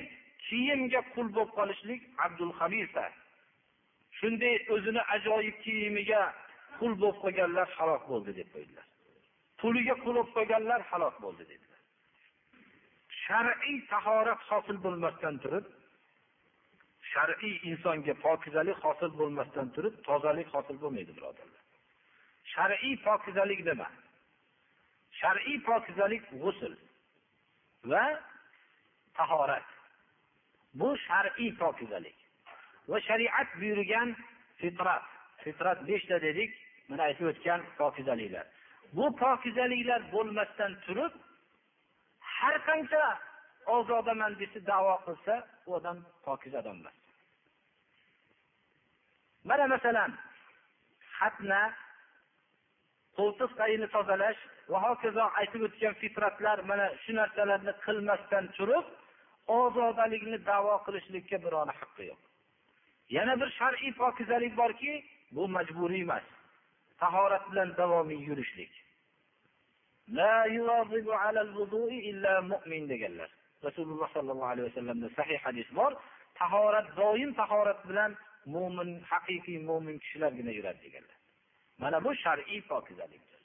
[0.46, 3.04] kiyimga qul bo'lib qolishlik abdul hamisa
[4.18, 6.22] shunday o'zini ajoyib kiyimiga
[6.78, 8.86] qul bo'lib qolganlar halok bo'ldi deb qo'ydilar.
[9.60, 11.80] Puliga qul qo'yganlar halok bo'ldi dedilar
[13.24, 15.66] shar'iy tahorat hosil bo'lmasdan turib
[17.12, 21.62] shar'iy insonga pokizalik hosil bo'lmasdan turib tozalik hosil bo'lmaydi birodarlar.
[22.54, 23.88] Shar'iy pokizalik nima?
[25.20, 26.74] Shar'iy pokizalik g'usl
[27.92, 28.04] va
[29.18, 29.68] tahorat.
[30.80, 32.18] Bu shar'iy pokizalik
[32.90, 34.08] va shariat buyurgan
[34.60, 35.06] fitrat.
[35.44, 36.50] Fitrat beshta dedik
[36.88, 38.46] mana aytib o'tgan pokizaliklar.
[38.96, 41.12] Bu pokizaliklar bo'lmasdan turib
[42.36, 43.04] har qancha
[43.76, 45.34] ozodaman desa davo qilsa
[45.66, 46.98] u odam pokiza odam emas.
[49.48, 50.10] Mana masalan
[51.18, 51.62] xatna
[53.18, 54.40] qo'ltiq tagini tozalash
[54.72, 58.86] va hokazo aytib o'tgan fitratlar mana shu narsalarni qilmasdan turib
[59.60, 62.20] ozodalikni davo qilishlikka birovni haqqi yo'q.
[63.16, 64.92] Yana bir shar'iy pokizalik borki
[65.34, 66.26] bu majburiy emas
[67.00, 68.72] tahorat bilan davomiy yurishlik.
[72.88, 73.30] Deganlar
[73.64, 75.92] rasululloh sollallohu alayhi vasallamda sahih hadis bor
[76.40, 78.10] tahorat doim tahorat bilan
[78.54, 81.18] mo'min haqiqiy mo'min kishilargina yuradi deganlar
[81.82, 83.40] mana bu shar'iy pokizalikdir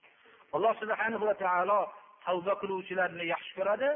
[0.56, 1.80] alloh subhanahu va taolo
[2.26, 3.90] tavba qiluvchilarni yaxshi ko'radi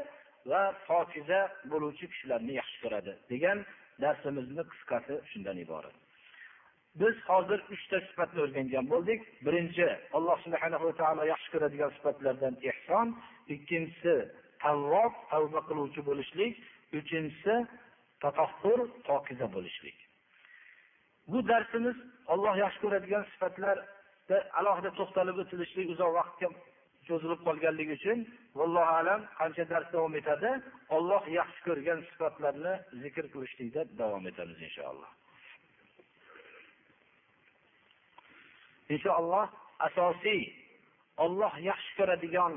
[0.50, 1.40] va pokiza
[1.72, 3.58] bo'luvchi kishilarni yaxshi ko'radi degan
[4.02, 5.96] darsimizni qisqasi shundan iborat.
[7.00, 9.20] Biz hozir uchta sifatni o'rgangan bo'ldik.
[9.46, 9.86] Birinchi
[10.16, 13.06] alloh subhanava taolo yaxshi ko'radigan sifatlardan ehson.
[13.54, 14.14] Ikkinchisi
[14.64, 16.52] tavvob tavba qiluvchi bo'lishlik.
[17.00, 17.54] Uchinchisi
[18.22, 19.96] tatahhur pokiza bo'lishlik.
[21.32, 21.96] Bu darsimiz
[22.32, 26.48] olloh yaxshi ko'radigan sifatlarda alohida to'xtalib o'tilishlik uzoq vaqtga
[27.08, 28.18] cho'zilib qolganligi uchun
[28.58, 30.50] vallohu alam qancha dars davom etadi?
[30.96, 35.10] Olloh yaxshi ko'rgan sifatlarni zikr qilishlikda davom etamiz inshaalloh.
[38.93, 39.45] inshaalloh
[39.87, 40.41] asosiy
[41.25, 42.53] olloh yaxshi ko'radigan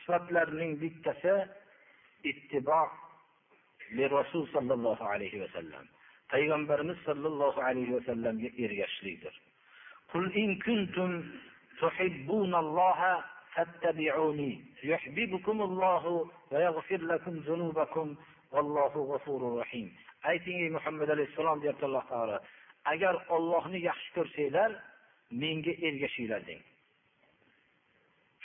[0.00, 1.34] sifatlarning bittasi
[2.30, 2.80] ittibo
[4.18, 5.84] rasul sollallohu alayhi vasallam
[6.32, 9.34] payg'ambarimiz sollallohu alayhi vasallamga ergashishlikdir
[10.14, 11.10] قل إن كنتم
[11.80, 13.24] تحبون الله
[13.54, 18.16] فاتبعوني يحببكم الله ويغفر لكم ذنوبكم
[18.52, 19.88] والله غفور رحيم
[20.26, 22.38] ayting ey muhammad alayhissalom deyapti alloh taolo
[22.92, 24.70] agar ollohni yaxshi ko'rsanglar
[25.31, 26.61] menga ergashinglar deng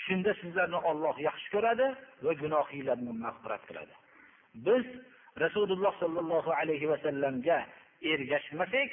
[0.04, 1.86] shunda sizlarni olloh yaxshi ko'radi
[2.24, 3.94] va gunohinglarni mag'firat qiladi.
[4.66, 4.84] Biz
[5.44, 7.58] rasululloh sollallohu alayhi vasallamga
[8.12, 8.90] ergashmasak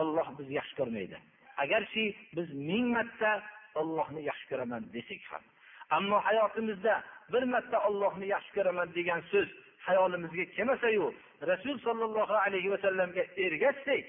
[0.00, 1.18] olloh bizni yaxshi ko'rmaydi.
[1.64, 2.04] Agarchi
[2.36, 3.32] biz ming marta
[3.80, 5.44] ollohni yaxshi ko'raman desak ham
[5.96, 6.94] ammo hayotimizda
[7.32, 9.48] bir marta ollohni yaxshi ko'raman degan so'z
[9.86, 11.06] hayolimizga kelmasayu
[11.50, 14.04] rasul sollallohu alayhi vasallamga ergashsak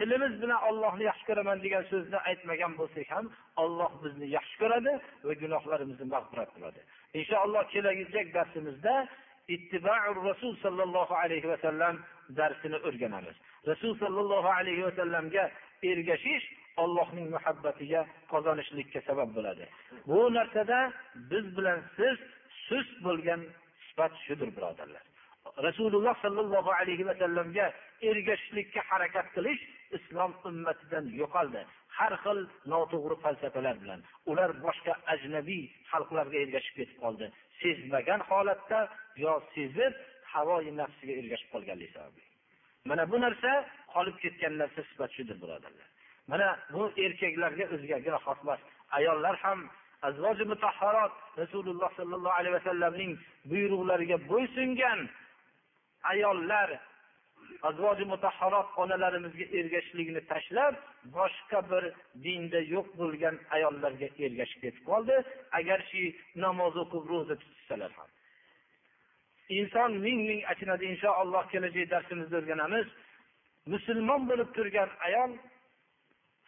[0.00, 3.26] tilimiz bilan ollohni yaxshi ko'raman degan so'zni aytmagan bo'lsak ham
[3.62, 4.92] olloh bizni yaxshi ko'radi
[5.26, 6.80] va gunohlarimizni mag'firat qiladi.
[7.20, 8.94] Inshaalloh kelajak darsimizda
[9.54, 11.94] ittibaur rasul sollallohu alayhi vasallam
[12.38, 13.36] darsini o'rganamiz.
[13.70, 15.44] Rasul sollallohu alayhi vasallamga
[15.90, 16.46] ergashish
[16.82, 18.00] allohning muhabbatiga
[18.32, 19.64] qozonishlikka sabab bo'ladi.
[20.10, 20.78] Bu narsada
[21.30, 22.16] biz bilan siz
[22.68, 23.40] sust bo'lgan
[23.86, 25.04] sifat shudir birodarlar.
[25.66, 27.66] Rasululloh sollallohu alayhi vasallamga
[28.10, 29.62] ergashishlikka harakat qilish
[29.96, 31.62] islom ummatidan yo'qoldi.
[31.98, 32.38] Har xil
[32.72, 34.00] noto'g'ri falsafalar bilan.
[34.30, 37.26] Ular boshqa ajnabiy xalqlarga ergashib ketib qoldi.
[37.60, 38.80] Sezmagan holatda
[39.24, 39.94] yo sezib
[40.32, 42.24] havoyi nafsiga ergashib qolganligi sababli.
[42.88, 43.52] Mana bu narsa
[43.94, 45.86] qolib ketgan narsa sifat shudir birodarlar.
[46.30, 48.60] Mana bu erkaklarga o'zigagina xos emas
[48.98, 49.58] ayollar ham
[50.08, 53.12] azvoji mutahharot rasululloh sollallohu alayhi vasallamning
[53.50, 55.00] buyruqlariga bo'ysungan
[56.12, 56.68] ayollar
[57.68, 60.74] azvoji mutahharot onalarimizga ergashishlikni tashlab
[61.16, 61.84] boshqa bir
[62.24, 65.16] dinda yo'q bo'lgan ayollarga ergashib ketib qoldi.
[65.60, 66.02] Agarchi
[66.44, 68.10] namoz o'qib ro'za tutsalar ham.
[69.58, 72.86] Inson ming ming achinadi inshaalloh kelajak darsimizda o'rganamiz.
[73.72, 75.30] Musulmon bo'lib turgan ayol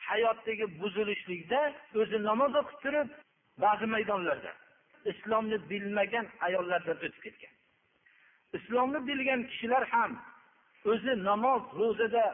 [0.08, 1.60] hayotdagi buzilishlikda
[2.00, 3.08] o'zi namoz o'qib turib
[3.64, 4.52] ba'zi maydonlarda
[5.12, 7.54] islomni bilmagan ayollardan o'tib ketgan.
[8.58, 10.12] Islomni bilgan kishilar ham
[10.90, 12.24] o'zi namoz ro'zada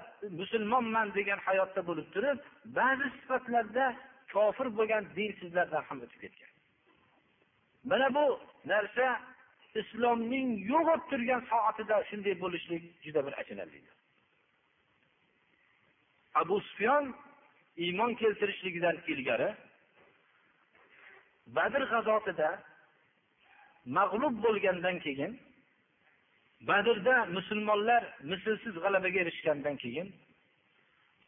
[0.40, 2.38] musulmonman degan hayotda bo'lib turib
[2.78, 3.86] ba'zi sifatlarda
[4.32, 6.52] kofir bo'lgan dinsizlardan ham o'tib ketgan.
[7.90, 8.24] Mana bu
[8.72, 9.06] narsa
[9.80, 13.94] islomning yo'q bo'lib turgan soatida shunday bo'lishlik juda bir achinarlidir.
[16.40, 17.04] Abu sufyon
[17.84, 19.50] iymon keltirishligidan ilgari
[21.56, 22.50] badr g'azotida
[23.98, 25.32] mag'lub bo'lgandan keyin
[26.60, 30.08] badrda musulmonlar mislsiz g'alabaga erishgandan keyin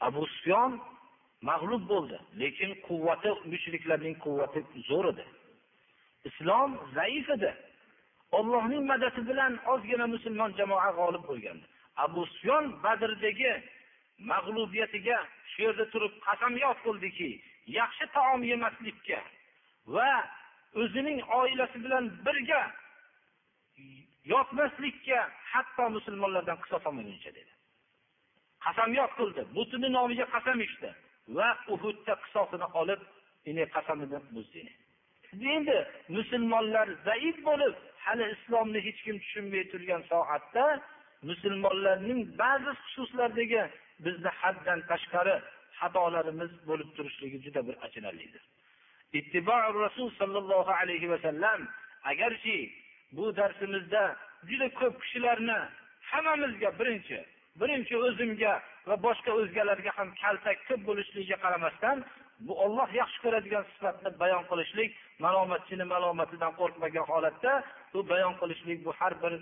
[0.00, 0.80] abu sufyon
[1.48, 5.24] mag'lub bo'ldi lekin quvvati mushriklarning quvvati zo'r edi.
[6.28, 7.52] Islom zaif edi.
[8.38, 11.64] Ollohning madadi bilan ozgina musulmon jamoa g'olib bo'lgandi.
[12.04, 13.52] Abu sufyon badrdagi
[14.32, 15.18] mag'lubiyatiga
[15.50, 17.30] shu yerda turib qasamyod qildiki
[17.78, 19.20] yaxshi taom yemaslikka
[19.94, 20.10] va
[20.82, 22.62] o'zining oilasi bilan birga
[24.24, 25.18] yotmaslikka
[25.52, 27.52] hatto musulmonlardan qisos olmaguncha dedi.
[28.64, 29.42] Qasamyod qildi.
[29.56, 30.90] Butini nomiga qasam ichdi.
[31.36, 33.00] Va uhudda qisosini olib
[33.74, 34.62] qasamini buzdi.
[35.56, 35.78] Endi
[36.16, 40.64] musulmonlar zaif bo'lib hali islomni hech kim tushunmay turgan soatda
[41.30, 43.62] musulmonlarning ba'zi xususlardagi
[44.04, 45.36] bizni haddan tashqari
[45.80, 48.42] xatolarimiz bo'lib turishligi juda bir achinarlidir.
[49.18, 51.60] Ittibo rasul sollallohu alayhi vasallam
[52.12, 52.56] agarchi
[53.16, 54.02] bu darsimizda
[54.50, 55.58] juda ko'p kishilarni
[56.10, 57.18] hammamizga birinchi
[57.60, 58.52] birinchi o'zimga
[58.88, 61.96] va boshqa o'zgalarga ham kaltak ko'p bo'lishligiga qaramasdan
[62.46, 64.90] bu olloh yaxshi ko'radigan sifatni bayon qilishlik
[65.24, 67.52] malomatchini malomatidan qo'rqmagan holatda
[67.94, 69.32] bu bayon qilishlik bu har bir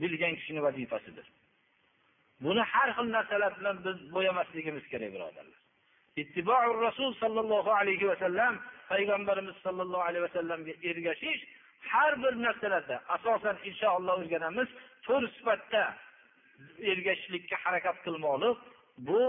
[0.00, 1.26] bilgan kishini vazifasidir.
[2.44, 5.58] Buni har xil narsalar bilan biz bo'yamasligimiz kerak birodarlar.
[6.22, 8.54] Ittibour rasul sollallohu alayhi vasallam
[8.92, 11.42] payg'ambarimiz sollallohu alayhi vasallamga ergashish
[11.80, 14.68] har bir narsalarda asosan inshaalloh o'rganamiz
[15.06, 15.82] to'rt sifatda
[16.92, 18.58] ergashishlikka harakat qilmoqlik
[19.08, 19.20] bu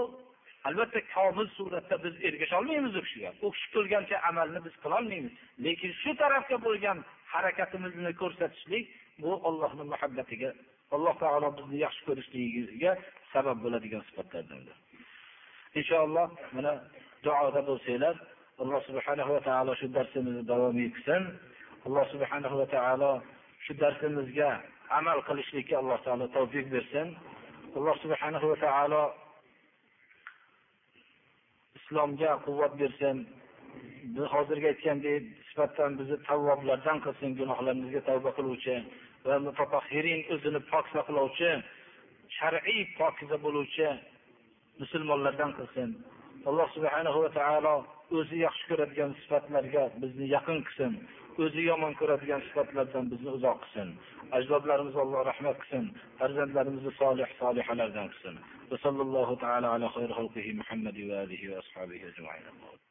[0.67, 3.31] albatta komil suratda biz ergasha olmaymiz u kishiga.
[3.45, 5.33] U kishi qilgancha amalni biz qilolmaymiz
[5.65, 6.97] lekin shu tarafga bo'lgan
[7.33, 8.85] harakatimizni ko'rsatishlik
[9.23, 10.49] bu ollohni muhabbatiga
[10.95, 12.91] alloh taolo bizni yaxshi ko'rishligiga
[13.33, 14.77] sabab bo'ladigan sifatlardandir
[15.79, 16.73] inshaalloh mana
[17.25, 18.15] duoda bo'lsanglar
[18.61, 21.21] alloh subhanahu va taolo shu darsimizni davom etsin.
[21.85, 23.11] Alloh subhanahu va taolo
[23.65, 24.51] shu darsimizga
[24.99, 27.15] amal qilishlikka alloh taolo tavfiq bersin.
[27.77, 29.03] Alloh subhanahu va taolo
[31.77, 33.17] islomga quvvat bersin.
[34.15, 38.75] Biz hozirgi aytgandek sifatdan bizni tavvoblardan qilsin gunohlarimizga tavba qiluvchi
[39.25, 41.51] va mutatahirin o'zini pok saqlovchi
[42.37, 43.87] shar'iy pokiza bo'luvchi
[44.81, 45.89] musulmonlardan qilsin.
[46.49, 47.75] Alloh subhanahu va taolo
[48.17, 50.93] o'zi yaxshi ko'radigan sifatlarga bizni yaqin qilsin.
[51.43, 53.89] O'zi yomon ko'radigan sifatlardan bizni uzoq qilsin.
[54.37, 55.85] Ajdodlarimizni alloh rahmat qilsin.
[56.19, 58.35] Farzandlarimizni solih solihalardan qilsin.
[58.71, 62.88] Va sallallohu taala ala xayri xalqihi muhammadi va alihi va ashabihi ajmain.